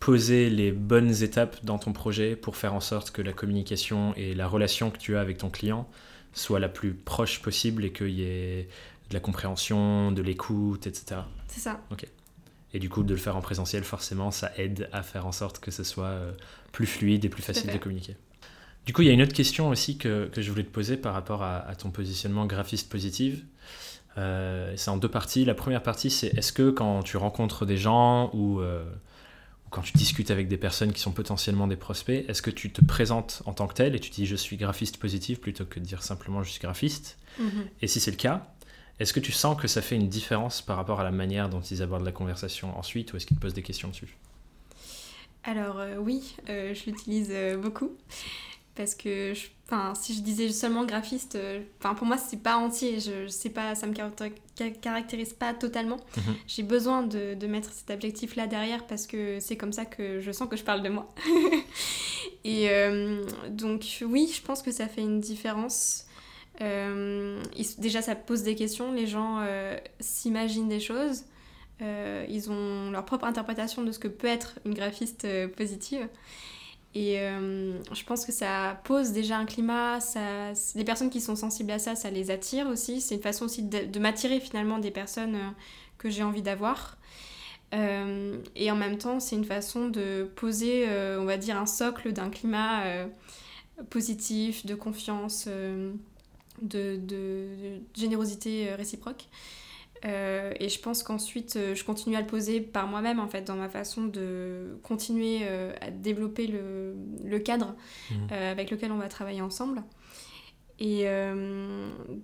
[0.00, 4.34] poser les bonnes étapes dans ton projet pour faire en sorte que la communication et
[4.34, 5.86] la relation que tu as avec ton client
[6.32, 8.68] soit la plus proche possible et qu'il y ait
[9.10, 11.20] de la compréhension, de l'écoute, etc.
[11.48, 11.82] C'est ça.
[11.90, 12.06] Ok.
[12.72, 15.60] Et du coup, de le faire en présentiel, forcément, ça aide à faire en sorte
[15.60, 16.32] que ce soit euh,
[16.72, 18.16] plus fluide et plus facile de communiquer.
[18.86, 20.96] Du coup, il y a une autre question aussi que, que je voulais te poser
[20.96, 23.44] par rapport à, ton positionnement graphiste positive.
[24.18, 25.44] Euh, c'est en deux parties.
[25.44, 28.84] La première partie, c'est est-ce que quand tu rencontres des gens ou, euh,
[29.70, 32.84] quand tu discutes avec des personnes qui sont potentiellement des prospects, est-ce que tu te
[32.84, 35.84] présentes en tant que tel et tu dis je suis graphiste positif plutôt que de
[35.84, 37.66] dire simplement je suis graphiste mhm.
[37.82, 38.46] Et si c'est le cas,
[39.00, 41.60] est-ce que tu sens que ça fait une différence par rapport à la manière dont
[41.60, 44.16] ils abordent la conversation ensuite ou est-ce qu'ils te posent des questions dessus?
[45.44, 47.92] Alors euh, oui, je l'utilise beaucoup
[48.76, 49.32] parce que
[49.66, 53.00] enfin si je disais seulement graphiste euh, pour moi c'est pas entier.
[53.00, 53.94] Je, sais pas ça me
[54.82, 55.96] caractérise pas totalement.
[56.16, 56.34] Mhm.
[56.46, 60.20] j'ai besoin de, de, mettre cet objectif là derrière parce que c'est comme ça que
[60.20, 61.08] je sens que je parle de moi.
[62.44, 66.04] Et euh, donc oui je pense que ça fait une différence.
[66.60, 67.42] Euh,
[67.78, 68.92] déjà ça pose des questions.
[68.92, 69.44] Les gens
[70.00, 71.24] s'imaginent des choses.
[71.80, 76.08] Ils ont leur propre interprétation de ce que peut être une graphiste positive
[76.98, 81.36] et euh, je pense que ça pose déjà un climat, ça, les personnes qui sont
[81.36, 83.02] sensibles à ça, ça les attire aussi.
[83.02, 85.50] C'est une façon aussi de, m'attirer finalement des personnes euh,
[85.98, 86.96] que j'ai envie d'avoir.
[87.74, 90.86] Euh, et en même temps, c'est une façon de poser,
[91.18, 92.84] on va dire, un socle d'un climat
[93.90, 97.46] positif, de confiance, de, de,
[97.94, 99.26] générosité réciproque.
[100.04, 103.42] Euh, et je pense qu'ensuite, euh, je continue à le poser par moi-même, en fait,
[103.42, 107.74] dans ma façon de continuer euh, à développer le, le cadre
[108.10, 108.32] mmh.
[108.32, 109.82] avec lequel on va travailler ensemble.
[110.78, 111.06] Et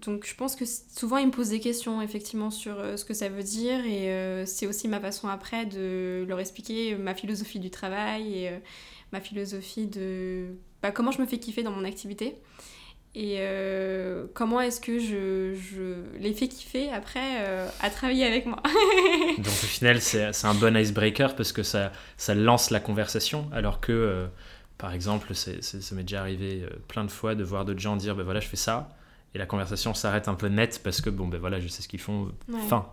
[0.02, 3.30] donc, je pense que souvent, ils me posent des questions, effectivement, sur ce que ça
[3.30, 3.86] veut dire.
[3.86, 8.50] Et c'est aussi ma façon après de leur expliquer ma philosophie du travail et
[9.10, 10.48] ma philosophie de
[10.82, 12.36] bah, comment je me fais kiffer dans mon activité
[13.14, 18.46] et euh, comment est-ce que je, je, les fais kiffer après euh, à travailler avec
[18.46, 18.62] moi?
[19.36, 23.80] Donc au final, c'est un bon icebreaker parce que ça, ça lance la conversation, alors
[23.80, 24.26] que, euh,
[24.78, 25.50] par exemple, ça
[25.94, 28.56] m'est déjà arrivé plein de fois de voir d'autres gens dire, ben voilà, je fais
[28.56, 28.96] ça,
[29.34, 31.88] et la conversation s'arrête un peu net parce que, bon, ben voilà, je sais ce
[31.88, 32.32] qu'ils font,
[32.68, 32.88] fin.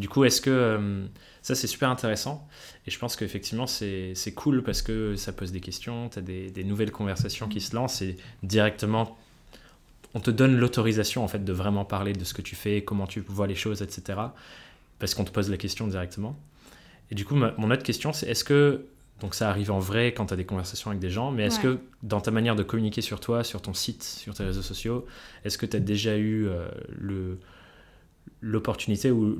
[0.00, 1.06] Du coup, est-ce que
[1.42, 2.46] ça, c'est super intéressant,
[2.88, 6.50] et je pense qu'effectivement, c'est cool parce que ça pose des questions, tu as des,
[6.50, 9.16] des, nouvelles conversations qui se lancent, et directement
[10.14, 13.06] on te donne l'autorisation en fait de vraiment parler de ce que tu fais, comment
[13.06, 14.18] tu vois les choses, etc.
[14.98, 16.36] Parce qu'on te pose la question directement.
[17.10, 18.84] Et du coup, mon autre question, c'est est-ce que,
[19.20, 21.60] donc ça arrive en vrai quand tu as des conversations avec des gens, mais est-ce
[21.60, 25.06] que dans ta manière de communiquer sur toi, sur ton site, sur tes réseaux sociaux,
[25.44, 27.38] est-ce que tu as déjà eu euh, le
[28.40, 29.36] l'opportunité ou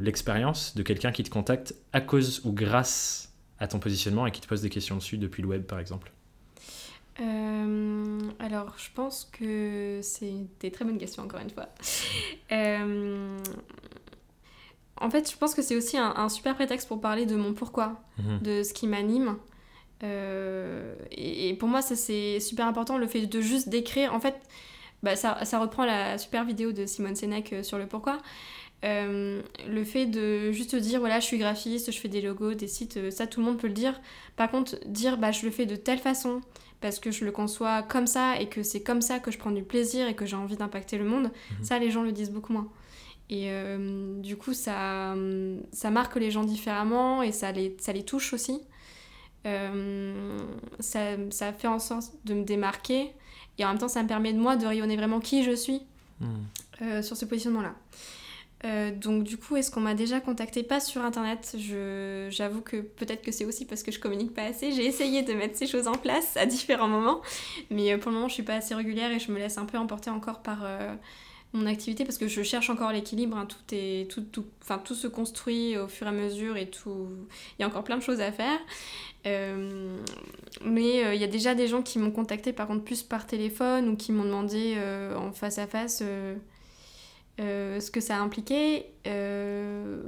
[0.00, 4.40] l'expérience de quelqu'un qui te contacte à cause ou grâce à ton positionnement et qui
[4.40, 6.12] te pose des questions dessus depuis le web par exemple?
[7.20, 11.68] Euh, alors, je pense que c'est des très bonnes questions, encore une fois.
[12.52, 13.38] Euh,
[15.00, 18.02] en fait, je pense que c'est aussi un, super prétexte pour parler de mon pourquoi,
[18.18, 18.40] mhm.
[18.40, 19.36] de ce qui m'anime.
[20.02, 24.14] Euh, et, pour moi, ça c'est super important, le fait de juste d'écrire.
[24.14, 24.36] En fait,
[25.02, 28.18] bah, ça, ça, reprend la super vidéo de Simone Sénèque sur le pourquoi.
[28.82, 33.10] le fait de juste dire voilà je suis graphiste, je fais des logos, des sites,
[33.10, 34.00] ça tout le monde peut le dire.
[34.36, 36.40] Par contre dire bah je le fais de telle façon,
[36.84, 39.52] parce que je le conçois comme ça et que c'est comme ça que je prends
[39.52, 41.64] du plaisir et que j'ai envie d'impacter le monde, mhm.
[41.64, 42.68] ça les gens le disent beaucoup moins.
[43.30, 45.14] Et euh, du coup, ça,
[45.72, 48.60] ça marque les gens différemment et ça les, ça les touche aussi.
[49.46, 50.36] Euh,
[50.78, 53.12] ça, ça, fait en sorte de me démarquer
[53.56, 55.80] et en même temps, ça me permet de moi de rayonner vraiment qui je suis
[56.20, 56.28] mhm.
[56.82, 57.74] euh, sur ce positionnement-là.
[58.64, 61.56] Euh, donc du coup, est-ce qu'on m'a déjà contacté Pas sur Internet.
[62.30, 64.72] J'avoue que peut-être que c'est aussi parce que je communique pas assez.
[64.72, 67.20] J'ai essayé de mettre ces choses en place à différents moments,
[67.70, 69.66] mais euh, pour le moment, je suis pas assez régulière et je me laisse un
[69.66, 70.94] peu emporter encore par euh,
[71.52, 73.36] mon activité parce que je cherche encore l'équilibre.
[73.36, 73.46] Hein.
[73.46, 74.46] Tout est tout, tout,
[74.84, 77.08] tout se construit au fur et à mesure et tout.
[77.58, 78.58] Il y a encore plein de choses à faire.
[79.26, 83.90] mais il y a déjà des gens qui m'ont contacté par contre plus par téléphone
[83.90, 84.76] ou qui m'ont demandé
[85.16, 86.02] en face à face
[87.40, 88.86] euh, ce que ça a impliqué.
[89.06, 90.02] Euh,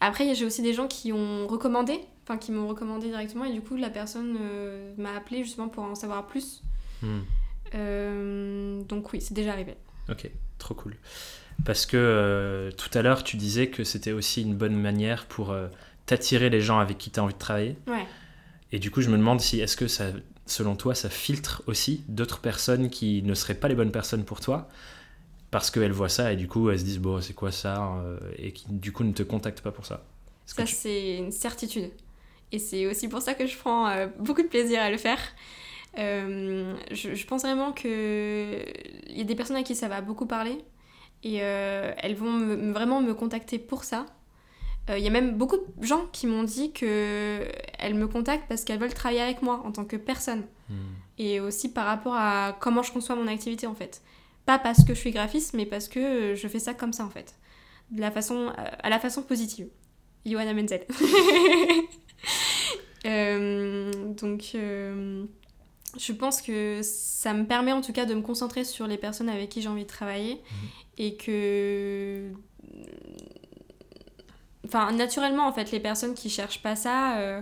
[0.00, 3.60] après, j'ai aussi des gens qui ont recommandé, enfin qui m'ont recommandé directement, et du
[3.60, 6.62] coup, la personne euh, m'a appelé justement pour en savoir plus.
[7.02, 7.20] Hmm.
[8.82, 9.76] donc oui, c'est déjà arrivé.
[10.10, 10.96] Ok, trop cool.
[11.64, 15.54] Parce que tout à l'heure, tu disais que c'était aussi une bonne manière pour
[16.06, 17.76] t'attirer les gens avec qui tu as envie de travailler.
[17.86, 18.06] Ouais.
[18.72, 20.06] Et du coup, je me demande si, est-ce que ça,
[20.46, 24.40] selon toi, ça filtre aussi d'autres personnes qui ne seraient pas les bonnes personnes pour
[24.40, 24.68] toi
[25.50, 28.18] parce qu'elles voient ça et du coup elles se disent bon c'est quoi ça euh,
[28.36, 30.04] et qui du coup ne te contactent pas pour ça.
[30.46, 31.90] Ça c'est une certitude
[32.52, 35.20] et c'est aussi pour ça que je prends euh, beaucoup de plaisir à le faire
[35.96, 40.64] je, je, pense vraiment qu'il y a des personnes à qui ça va beaucoup parler
[41.24, 44.06] et elles vont vraiment me contacter pour ça.
[44.88, 48.78] Il y a même beaucoup de gens qui m'ont dit qu'elles me contactent parce qu'elles
[48.78, 50.44] veulent travailler avec moi en tant que personne.
[50.68, 50.94] Hmm.
[51.18, 54.00] Et aussi par rapport à comment je conçois mon activité en fait.
[54.46, 57.10] Pas parce que je suis graphiste, mais parce que je fais ça comme ça en
[57.10, 57.34] fait.
[57.90, 59.68] De la façon, à la façon positive.
[60.26, 60.86] Johanna Menzel.
[63.06, 65.24] Euh, donc, euh,
[65.98, 69.30] je pense que ça me permet en tout cas de me concentrer sur les personnes
[69.30, 70.68] avec qui j'ai envie de travailler mhm.
[70.98, 72.30] et que.
[74.66, 77.18] Enfin, naturellement, en fait, les personnes qui cherchent pas ça.
[77.20, 77.40] Euh,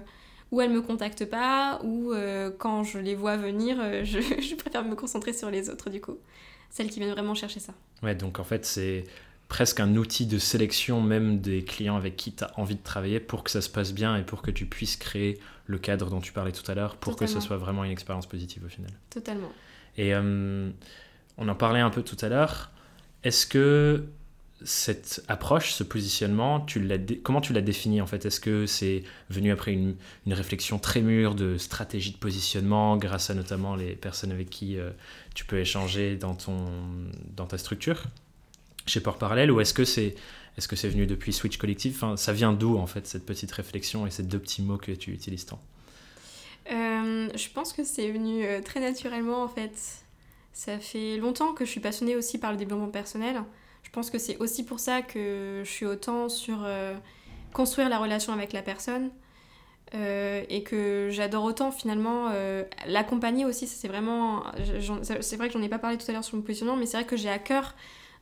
[0.53, 2.15] ou elles me contactent pas, ou
[2.59, 6.19] quand je les vois venir, je, je, préfère me concentrer sur les autres du coup.
[6.71, 7.73] Celles qui viennent vraiment chercher ça.
[8.03, 9.05] Ouais, donc en fait, c'est
[9.49, 13.19] presque un outil de sélection même des clients avec qui tu as envie de travailler
[13.19, 16.21] pour que ça se passe bien et pour que tu puisses créer le cadre dont
[16.21, 18.91] tu parlais tout à l'heure pour que ce soit vraiment une expérience positive au final.
[19.11, 19.51] Totalement.
[19.97, 20.71] Et euh,
[21.39, 22.71] on en parlait un peu tout à l'heure.
[23.25, 24.05] Est-ce que
[24.65, 26.85] cette approche, ce positionnement, tu
[27.23, 28.27] comment tu l'as défini en fait?
[28.27, 29.95] Est-ce que c'est venu après une,
[30.27, 34.79] une, réflexion très mûre de stratégie de positionnement grâce à notamment les personnes avec qui
[34.79, 34.91] euh,
[35.35, 36.67] tu peux échanger dans, ton,
[37.37, 38.05] dans ta structure
[38.87, 40.17] chez Port Parallèle ou est-ce que c'est
[40.57, 41.95] est-ce que venu depuis Switch Collective?
[41.95, 44.91] Enfin, Ça vient d'où en fait cette petite réflexion et ces deux petits mots que
[44.91, 45.61] tu utilises tant?
[46.73, 49.71] Euh, Je pense que c'est venu euh, très naturellement en fait.
[50.53, 53.41] Ça fait longtemps que je suis passionnée aussi par le développement personnel.
[53.83, 56.95] Je pense que c'est aussi pour ça que je suis autant sur euh,
[57.53, 59.11] construire la relation avec la personne
[59.95, 62.31] et que j'adore autant finalement
[62.87, 63.67] l'accompagner aussi.
[63.67, 64.45] C'est vraiment,
[65.01, 66.99] c'est vrai que j'en ai pas parlé tout à l'heure sur mon positionnement, mais c'est
[66.99, 67.75] vrai que j'ai à cœur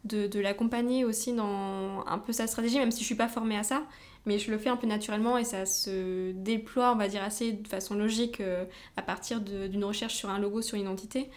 [0.07, 3.62] de, l'accompagner aussi dans un peu sa stratégie, même si je suis pas formée à
[3.62, 3.83] ça.
[4.25, 7.53] Mais je le fais un peu naturellement et ça se déploie, on va dire, assez
[7.53, 8.64] de façon logique euh,
[8.97, 11.31] à partir d'une recherche sur un logo, sur une identité.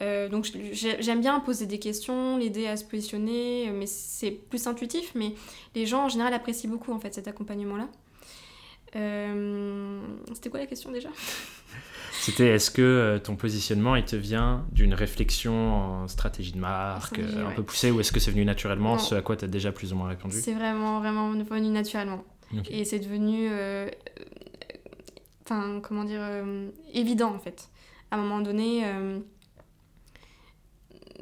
[0.00, 5.12] Euh, donc j'aime bien poser des questions, l'aider à se positionner, mais c'est plus intuitif.
[5.14, 5.34] Mais
[5.74, 7.88] les gens en général apprécient beaucoup en fait cet accompagnement-là.
[8.96, 10.00] Euh,
[10.34, 11.10] c'était quoi la question déjà?
[12.20, 17.18] C'était est-ce que euh, ton positionnement, il te vient d'une réflexion en stratégie de marque
[17.18, 19.48] euh, un peu poussée ou est-ce que c'est venu naturellement, ce à quoi tu as
[19.48, 20.36] déjà plus ou moins répondu?
[20.38, 22.22] C'est vraiment, vraiment venu naturellement.
[22.68, 23.88] Et c'est devenu, euh,
[25.44, 26.20] enfin, comment dire,
[26.92, 27.68] évident en fait.
[28.10, 28.84] À un moment donné,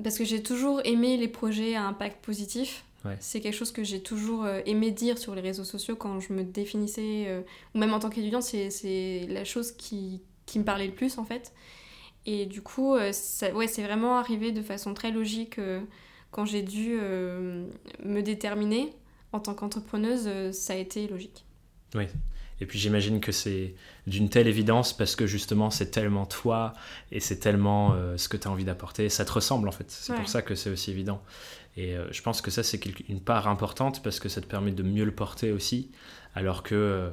[0.03, 2.85] parce que j'ai toujours aimé les projets à impact positif.
[3.21, 6.43] C'est quelque chose que j'ai toujours aimé dire sur les réseaux sociaux quand je me
[6.43, 7.43] définissais,
[7.75, 11.25] ou même en tant qu'étudiante, c'est la chose qui, qui me parlait le plus en
[11.25, 11.53] fait.
[12.27, 15.81] Et du coup, euh, ça, ouais, c'est vraiment arrivé de façon très logique euh,
[16.31, 17.67] quand j'ai dû euh,
[18.05, 18.93] me déterminer
[19.33, 21.47] en tant qu'entrepreneuse, ça a été logique.
[21.95, 22.05] Oui.
[22.61, 23.75] Et puis j'imagine que c'est
[24.07, 26.73] d'une telle évidence parce que justement c'est tellement toi
[27.13, 29.09] et c'est tellement ce que tu as envie d'apporter.
[29.09, 29.87] Ça te ressemble en fait.
[29.89, 31.23] C'est pour ça que c'est aussi évident.
[31.77, 34.83] Et je pense que ça c'est une part importante parce que ça te permet de
[34.83, 35.91] mieux le porter aussi.
[36.35, 37.11] Alors que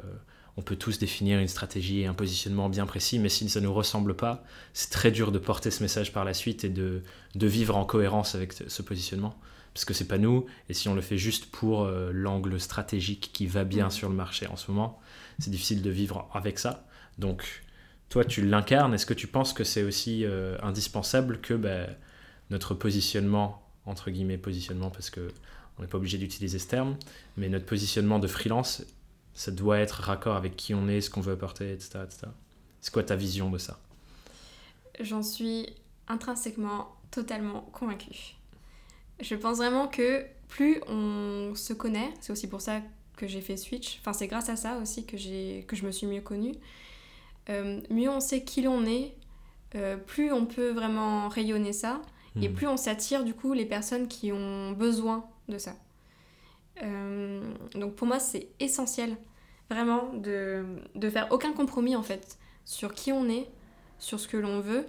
[0.57, 3.65] on peut tous définir une stratégie et un positionnement bien précis, mais si ça ne
[3.65, 7.03] nous ressemble pas, c'est très dur de porter ce message par la suite et de,
[7.35, 9.37] de vivre en cohérence avec ce positionnement.
[9.73, 13.31] Parce que c'est pas nous, et si on le fait juste pour euh, l'angle stratégique
[13.33, 15.01] qui va bien sur le marché en ce moment,
[15.39, 16.87] c'est difficile de vivre avec ça.
[17.17, 17.63] Donc,
[18.07, 18.93] toi, tu l'incarnes.
[18.93, 21.89] Est-ce que tu penses que c'est aussi euh, indispensable que ben,
[22.49, 25.27] notre positionnement, entre guillemets positionnement, parce que
[25.77, 26.95] on n'est pas obligé d'utiliser ce terme,
[27.35, 28.85] mais notre positionnement de freelance
[29.35, 31.99] ça doit être raccord avec qui on est, ce qu'on veut apporter, etc.
[32.81, 33.79] C'est quoi ta vision de ça?
[35.01, 35.67] J'en suis
[36.07, 38.35] intrinsèquement totalement convaincue.
[39.19, 42.81] Je pense vraiment que plus on se connaît, c'est aussi pour ça
[43.17, 45.15] que j'ai fait Switch, enfin c'est grâce à ça aussi que,
[45.61, 46.53] que je me suis mieux connue,
[47.49, 49.15] euh, mieux on sait qui l'on est,
[49.75, 52.01] euh, plus on peut vraiment rayonner ça,
[52.41, 52.53] et hmm.
[52.53, 55.75] plus on s'attire du coup les personnes qui ont besoin de ça.
[56.83, 59.17] Euh, donc pour moi, c'est essentiel
[59.69, 63.49] vraiment de, de, faire aucun compromis en fait sur qui on est,
[63.97, 64.85] sur ce que l'on veut,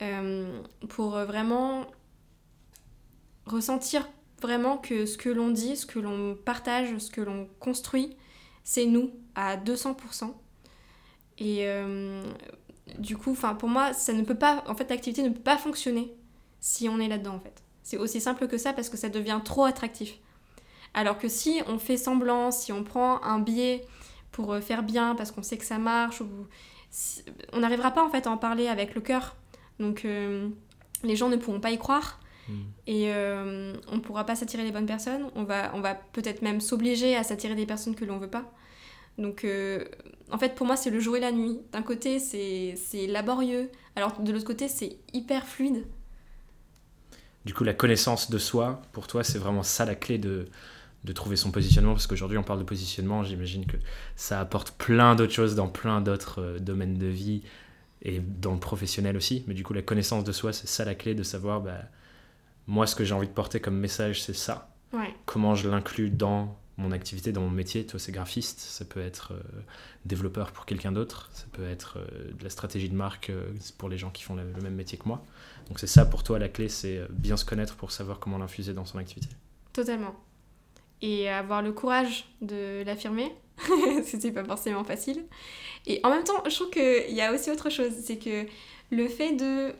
[0.00, 1.86] euh, pour vraiment
[3.46, 4.08] ressentir
[4.40, 8.16] vraiment que ce que l'on dit, ce que l'on partage, ce que l'on construit,
[8.62, 10.32] c'est nous à 200%.
[11.38, 12.22] Et euh,
[12.98, 16.14] du coup, pour moi, ça ne peut pas, en fait, l'activité ne peut pas fonctionner
[16.60, 17.62] si on est là-dedans en fait.
[17.82, 20.18] C'est aussi simple que ça parce que ça devient trop attractif.
[20.94, 23.84] Alors que si on fait semblant, si on prend un biais
[24.32, 26.22] pour euh, faire bien parce qu'on sait que ça marche,
[27.52, 29.36] on n'arrivera pas en fait à en parler avec le cœur.
[29.78, 30.48] Donc euh,
[31.02, 32.52] les gens ne pourront pas y croire hmm.
[32.86, 35.30] et euh, on ne pourra pas s'attirer les bonnes personnes.
[35.34, 38.52] On va, on va peut-être même s'obliger à s'attirer des personnes que l'on veut pas.
[39.18, 39.84] Donc, euh,
[40.30, 41.58] en fait, pour moi, c'est le jour et la nuit.
[41.72, 45.84] D'un côté, c'est laborieux, alors de l'autre côté, c'est hyper fluide.
[47.44, 50.46] Du coup, la connaissance de soi, pour toi, c'est vraiment ça la clé de,
[51.04, 53.76] de trouver son positionnement, parce qu'aujourd'hui, on parle de positionnement, j'imagine que
[54.16, 57.42] ça apporte plein d'autres choses dans plein d'autres euh, domaines de vie
[58.02, 59.44] et dans le professionnel aussi.
[59.46, 61.78] Mais du coup, la connaissance de soi, c'est ça la clé de savoir, bah,
[62.66, 64.74] moi, ce que j'ai envie de porter comme message, c'est ça.
[65.26, 67.84] Comment je l'inclus dans mon activité, dans mon métier.
[67.84, 69.40] Toi, c'est graphiste, ça peut être euh,
[70.04, 73.88] développeur pour quelqu'un d'autre, ça peut être euh, de la stratégie de marque euh, pour
[73.88, 75.22] les gens qui font le, même métier que moi.
[75.68, 78.72] Donc c'est ça pour toi la clé, c'est bien se connaître pour savoir comment l'infuser
[78.72, 79.28] dans son activité.
[79.72, 80.14] Totalement.
[81.00, 83.32] Et avoir le courage de l'affirmer,
[84.04, 85.24] c'était pas forcément facile.
[85.86, 88.46] Et en même temps, je trouve qu'il y a aussi autre chose, c'est que
[88.90, 89.72] le fait de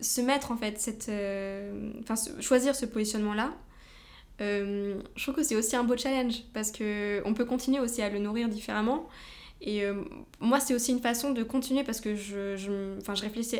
[0.00, 1.10] se mettre en fait cette,
[2.00, 3.52] enfin choisir ce positionnement là
[4.40, 8.02] euh, je trouve que c'est aussi un beau challenge parce que on peut continuer aussi
[8.02, 9.08] à le nourrir différemment.
[9.60, 10.02] Et euh,
[10.40, 13.58] moi, c'est aussi une façon de continuer parce que je, enfin, je, réfléchis,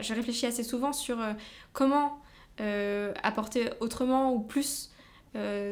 [0.00, 1.32] je réfléchis assez souvent sur euh,
[1.72, 2.18] comment
[3.24, 4.91] apporter autrement ou plus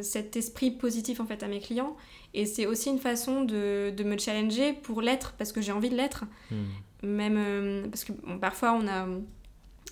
[0.03, 1.97] cet esprit positif en fait à mes clients.
[2.33, 5.91] Et c'est aussi une façon de, de me challenger pour l'être parce que j'ai envie
[5.91, 6.25] de l'être.
[6.51, 6.65] Hmm.
[7.03, 9.07] Même parce que parfois on a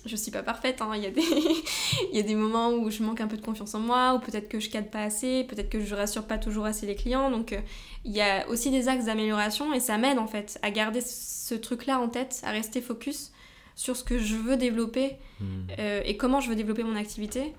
[0.05, 0.91] je suis pas parfaite, hein.
[0.95, 1.21] il, y a des
[2.11, 4.19] il y a des moments où je manque un peu de confiance en moi, ou
[4.19, 7.29] peut-être que je cadre pas assez, peut-être que je rassure pas toujours assez les clients.
[7.29, 7.59] Donc euh,
[8.05, 11.55] il y a aussi des axes d'amélioration et ça m'aide en fait à garder ce
[11.55, 13.31] truc-là en tête, à rester focus
[13.75, 15.45] sur ce que je veux développer hmm.
[15.79, 17.53] euh, et comment je veux développer mon activité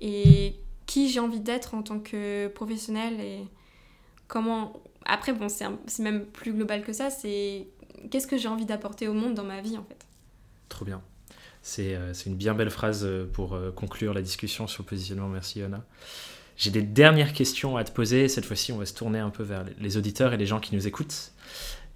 [0.00, 3.44] et qui j'ai envie d'être en tant que professionnel et
[4.28, 4.72] comment...
[5.04, 7.66] Après, bon, c'est même plus global que ça, c'est
[8.10, 10.06] qu'est-ce que j'ai envie d'apporter au monde dans ma vie en fait?
[10.68, 11.02] Trop bien.
[11.78, 15.28] Euh, c'est une bien belle phrase euh, pour euh, conclure la discussion sur le positionnement.
[15.28, 15.84] Merci, Yona.
[16.56, 18.28] J'ai des dernières questions à te poser.
[18.28, 20.74] Cette fois-ci, on va se tourner un peu vers les auditeurs et les gens qui
[20.74, 21.32] nous écoutent.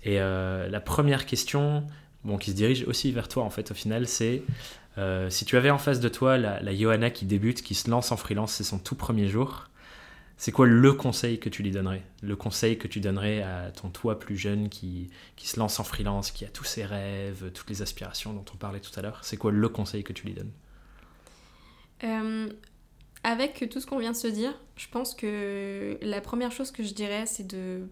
[0.03, 1.85] Et la première question,
[2.25, 4.42] bon, qui se dirige aussi vers toi, en fait, au final, c'est
[5.29, 8.13] si tu avais en face de toi la, la Johanna qui débute, qui se lance
[8.13, 9.69] en freelance, c'est son tout premier jour,
[10.39, 12.03] c'est quoi le conseil que tu lui donnerais?
[12.23, 15.85] Le conseil que tu donnerais à ton toi plus jeune qui, qui se lance en
[15.85, 19.21] freelance, qui a tous ses rêves, toutes les aspirations dont on parlait tout à l'heure?
[19.23, 20.53] C'est quoi le conseil que tu lui donnes?
[22.05, 22.51] Euh,
[23.23, 26.83] Avec tout ce qu'on vient de se dire, je pense que la première chose que
[26.83, 27.89] je dirais, c'est de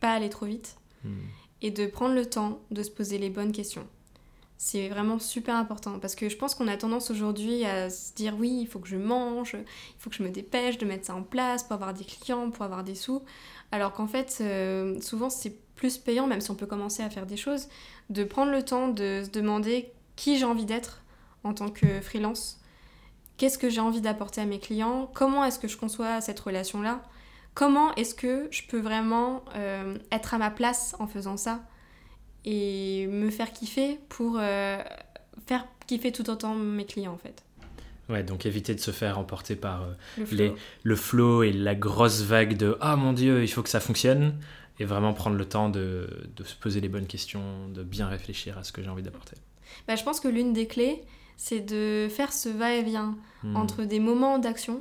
[0.00, 1.18] pas aller trop vite hmm.
[1.62, 3.88] et de prendre le temps de se poser les bonnes questions.
[4.60, 8.34] C'est vraiment super important parce que je pense qu'on a tendance aujourd'hui à se dire
[8.36, 11.14] oui, il faut que je mange, il faut que je me dépêche de mettre ça
[11.14, 13.22] en place pour avoir des clients, pour avoir des sous.
[13.70, 17.24] Alors qu'en fait, euh, souvent c'est plus payant, même si on peut commencer à faire
[17.24, 17.68] des choses,
[18.10, 21.02] de prendre le temps de se demander qui j'ai envie d'être
[21.44, 22.60] en tant que freelance,
[23.36, 27.00] qu'est-ce que j'ai envie d'apporter à mes clients, comment est-ce que je conçois cette relation-là,
[27.54, 31.60] comment est-ce que je peux vraiment euh, être à ma place en faisant ça?
[32.50, 34.82] Et me faire kiffer pour euh,
[35.46, 37.44] faire kiffer tout autant mes clients en fait.
[38.08, 40.38] Ouais, donc éviter de se faire emporter par euh, le, flow.
[40.38, 43.80] Les, le flow et la grosse vague de⁇ Ah mon Dieu, il faut que ça
[43.80, 44.28] fonctionne!⁇
[44.80, 48.56] et vraiment prendre le temps de, de, se poser les bonnes questions, de bien réfléchir
[48.56, 49.36] à ce que j'ai envie d'apporter.
[49.86, 51.02] Bah, je pense que l'une des clés,
[51.36, 53.56] c'est de faire ce va-et-vient hmm.
[53.56, 54.80] entre des moments d'action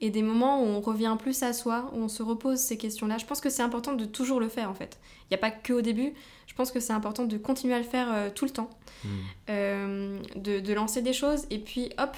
[0.00, 3.18] et des moments où on revient plus à soi, où on se repose ces questions-là.
[3.18, 4.98] Je pense que c'est important de toujours le faire en fait.
[5.22, 6.12] Il n'y a pas que au début,
[6.46, 8.70] je pense que c'est important de continuer à le faire euh, tout le temps,
[9.04, 9.08] hmm.
[9.50, 12.16] euh, de, de, lancer des choses et puis hop,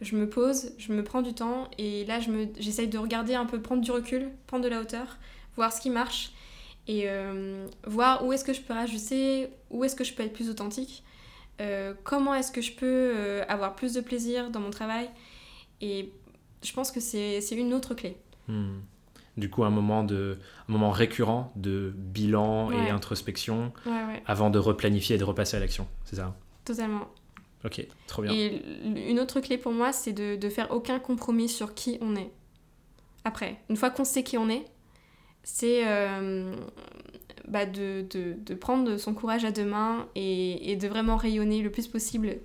[0.00, 2.20] je me pose, je me prends du temps et là
[2.58, 5.18] j'essaye de regarder un peu, prendre du recul, prendre de la hauteur,
[5.56, 6.32] voir ce qui marche
[6.86, 10.32] et euh, voir où est-ce que je peux rajuster, où est-ce que je peux être
[10.32, 11.02] plus authentique,
[12.04, 15.10] comment est-ce que je peux avoir plus de plaisir dans mon travail
[15.80, 16.12] et
[16.62, 18.16] je pense que c'est une autre clé.
[18.48, 18.78] Hmm.
[19.36, 23.72] Du coup, un moment, de, un moment récurrent de bilan et introspection
[24.26, 26.34] avant de replanifier et de repasser à l'action, c'est ça?
[26.64, 27.08] Totalement.
[27.64, 28.32] Ok, trop bien.
[28.32, 32.16] Et une autre clé pour moi, c'est de, de faire aucun compromis sur qui on
[32.16, 32.30] est.
[33.24, 34.64] Après, une fois qu'on sait qui on est,
[35.42, 36.54] c'est euh,
[37.46, 41.62] bah de, de, de, prendre son courage à deux mains et, et, de vraiment rayonner
[41.62, 42.36] le plus possible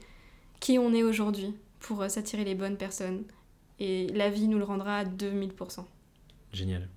[0.60, 3.24] qui on est aujourd'hui pour euh, s'attirer les bonnes personnes
[3.80, 5.86] et la vie nous le rendra à 2000%.
[6.52, 6.88] Génial.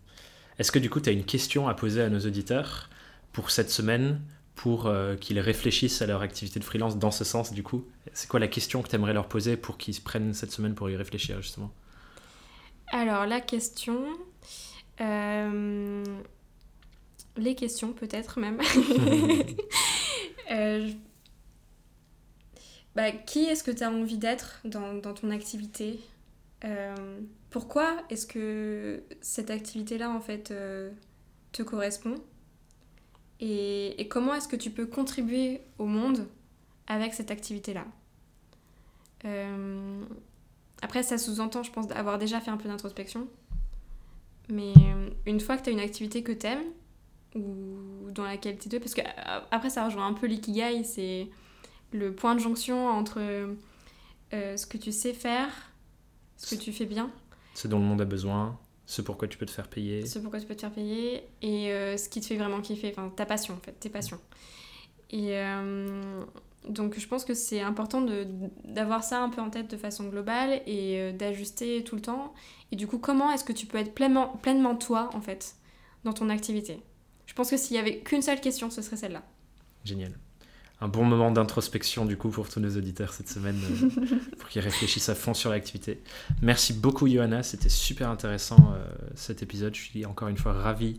[0.59, 2.89] Est-ce que du coup, tu as une question à poser à nos auditeurs
[3.33, 4.21] pour cette semaine,
[4.55, 7.85] pour euh, qu'ils réfléchissent à leur activité de freelance dans ce sens du coup?
[8.13, 10.75] C'est quoi la question que tu aimerais leur poser pour qu'ils se prennent cette semaine
[10.75, 11.73] pour y réfléchir justement?
[12.89, 14.01] Alors la question...
[15.01, 16.05] Euh,
[17.37, 18.61] les questions peut-être même.
[20.51, 20.91] euh,
[22.95, 26.01] bah, qui est-ce que tu as envie d'être dans, dans ton activité?
[26.65, 30.91] Euh, pourquoi est-ce que cette activité-là, en fait, euh,
[31.53, 32.17] te correspond
[33.39, 36.27] et, comment est-ce que tu peux contribuer au monde
[36.87, 37.85] avec cette activité-là.
[39.27, 40.05] Euh,
[40.81, 43.29] après, ça sous-entend, je pense, avoir déjà fait un peu d'introspection.
[44.49, 44.73] Mais
[45.27, 46.65] une fois que tu as une activité que tu aimes,
[47.35, 49.03] ou dans laquelle tu es parce que
[49.51, 51.29] après ça rejoint un peu l'ikigai, c'est
[51.93, 53.21] le point de jonction entre
[54.31, 55.51] ce que tu sais faire,
[56.37, 57.11] ce que tu fais bien.
[57.55, 60.07] Ce dont le monde a besoin, ce pourquoi tu peux te faire payer.
[60.07, 63.11] Ce pourquoi tu peux te faire payer, et ce qui te fait vraiment kiffer, enfin
[63.15, 64.21] ta passion en fait, tes passions.
[65.11, 65.35] Et,
[66.69, 68.05] donc je pense que c'est important
[68.65, 72.35] d'avoir ça un peu en tête de façon globale et euh, d'ajuster tout le temps.
[72.73, 75.55] Et du coup, comment est-ce que tu peux être pleinement, pleinement toi, en fait,
[76.05, 76.81] dans ton activité?
[77.27, 79.23] Je pense que s'il y avait qu'une seule question, ce serait celle-là.
[79.85, 80.19] Génial.
[80.81, 84.61] Un bon moment d'introspection du coup pour tous nos auditeurs cette semaine, euh, pour qu'ils
[84.61, 86.03] réfléchissent à fond sur l'activité.
[86.43, 89.75] Merci beaucoup Johanna, c'était super intéressant euh, cet épisode.
[89.75, 90.99] Je suis encore une fois ravi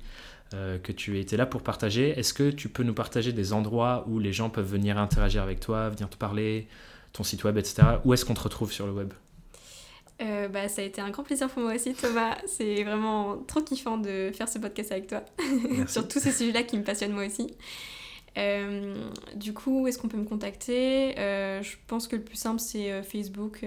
[0.53, 2.17] euh, que tu étais là pour partager.
[2.17, 5.59] Est-ce que tu peux nous partager des endroits où les gens peuvent venir interagir avec
[5.59, 6.69] toi, venir te parler,
[7.11, 7.83] ton site web, etc.
[8.05, 9.11] Où est-ce qu'on te retrouve sur le web?
[10.21, 12.37] Euh, bah, ça a été un grand plaisir pour moi aussi, Thomas.
[12.45, 15.21] C'est vraiment trop kiffant de faire ce podcast avec toi
[15.87, 17.53] sur tous ces sujets-là qui me passionnent moi aussi.
[18.37, 18.95] Euh,
[19.35, 21.13] du coup, où est-ce qu'on peut me contacter?
[21.17, 23.65] Je pense que le plus simple, c'est Facebook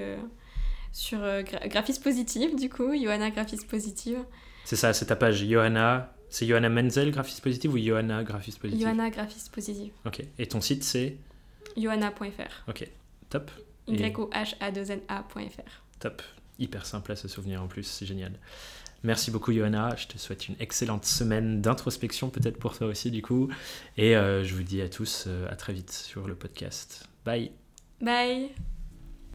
[0.93, 1.21] sur
[1.67, 4.19] Graphiste Positive, du coup, Johanna Graphiste Positive.
[4.65, 8.83] C'est ça, c'est ta page Johanna c'est Johanna Menzel, graphiste positive ou Johanna, graphiste positive?
[8.83, 9.93] Johanna, graphiste positive.
[10.07, 10.23] Ok.
[10.39, 11.17] Et ton site, c'est?
[11.77, 12.69] Johanna.fr.
[12.69, 12.89] Ok.
[13.29, 13.51] Top.
[13.89, 15.83] Y-O-H-A-2-N-A.fr.
[15.99, 16.23] Top.
[16.61, 18.33] Hyper simple à se souvenir en plus, c'est génial.
[19.03, 23.23] Merci beaucoup Johanna, je te souhaite une excellente semaine d'introspection peut-être pour toi aussi du
[23.23, 23.49] coup.
[23.97, 27.09] Et euh, je vous dis à tous euh, à très vite sur le podcast.
[27.25, 27.51] Bye.
[28.03, 28.51] Bye.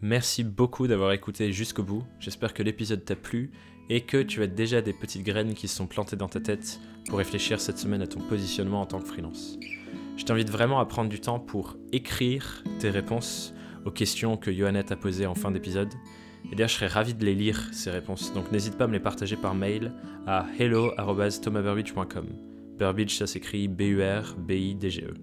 [0.03, 2.03] Merci beaucoup d'avoir écouté jusqu'au bout.
[2.19, 3.51] J'espère que l'épisode t'a plu
[3.89, 6.79] et que tu as déjà des petites graines qui se sont plantées dans ta tête
[7.07, 9.57] pour réfléchir cette semaine à ton positionnement en tant que freelance.
[10.17, 13.53] Je t'invite vraiment à prendre du temps pour écrire tes réponses
[13.83, 15.93] aux questions que Johanna t'a posées en fin d'épisode.
[16.51, 18.33] Et d'ailleurs, je serais ravi de les lire, ces réponses.
[18.33, 19.91] Donc n'hésite pas à me les partager par mail
[20.27, 22.27] à hello.thomasburbidge.com.
[22.77, 25.13] Burbidge, ça s'écrit B-U-R-B-I-D-G-E.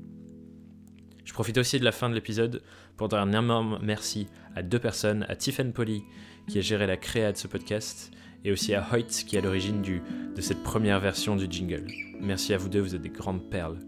[1.24, 2.62] Je profite aussi de la fin de l'épisode
[2.96, 6.02] pour dire un énorme merci à deux personnes, à Tiffen Polly,
[6.48, 8.10] qui a géré la créa de ce podcast,
[8.44, 11.86] et aussi à Hoyt qui est à l'origine de cette première version du jingle.
[12.20, 13.78] Merci à vous deux, vous êtes des grandes perles.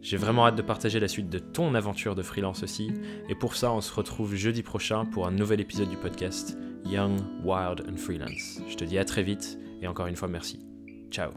[0.00, 2.92] J'ai vraiment hâte de partager la suite de ton aventure de freelance aussi,
[3.28, 7.18] et pour ça on se retrouve jeudi prochain pour un nouvel épisode du podcast Young,
[7.44, 8.60] Wild and Freelance.
[8.68, 10.60] Je te dis à très vite, et encore une fois merci.
[11.10, 11.30] Ciao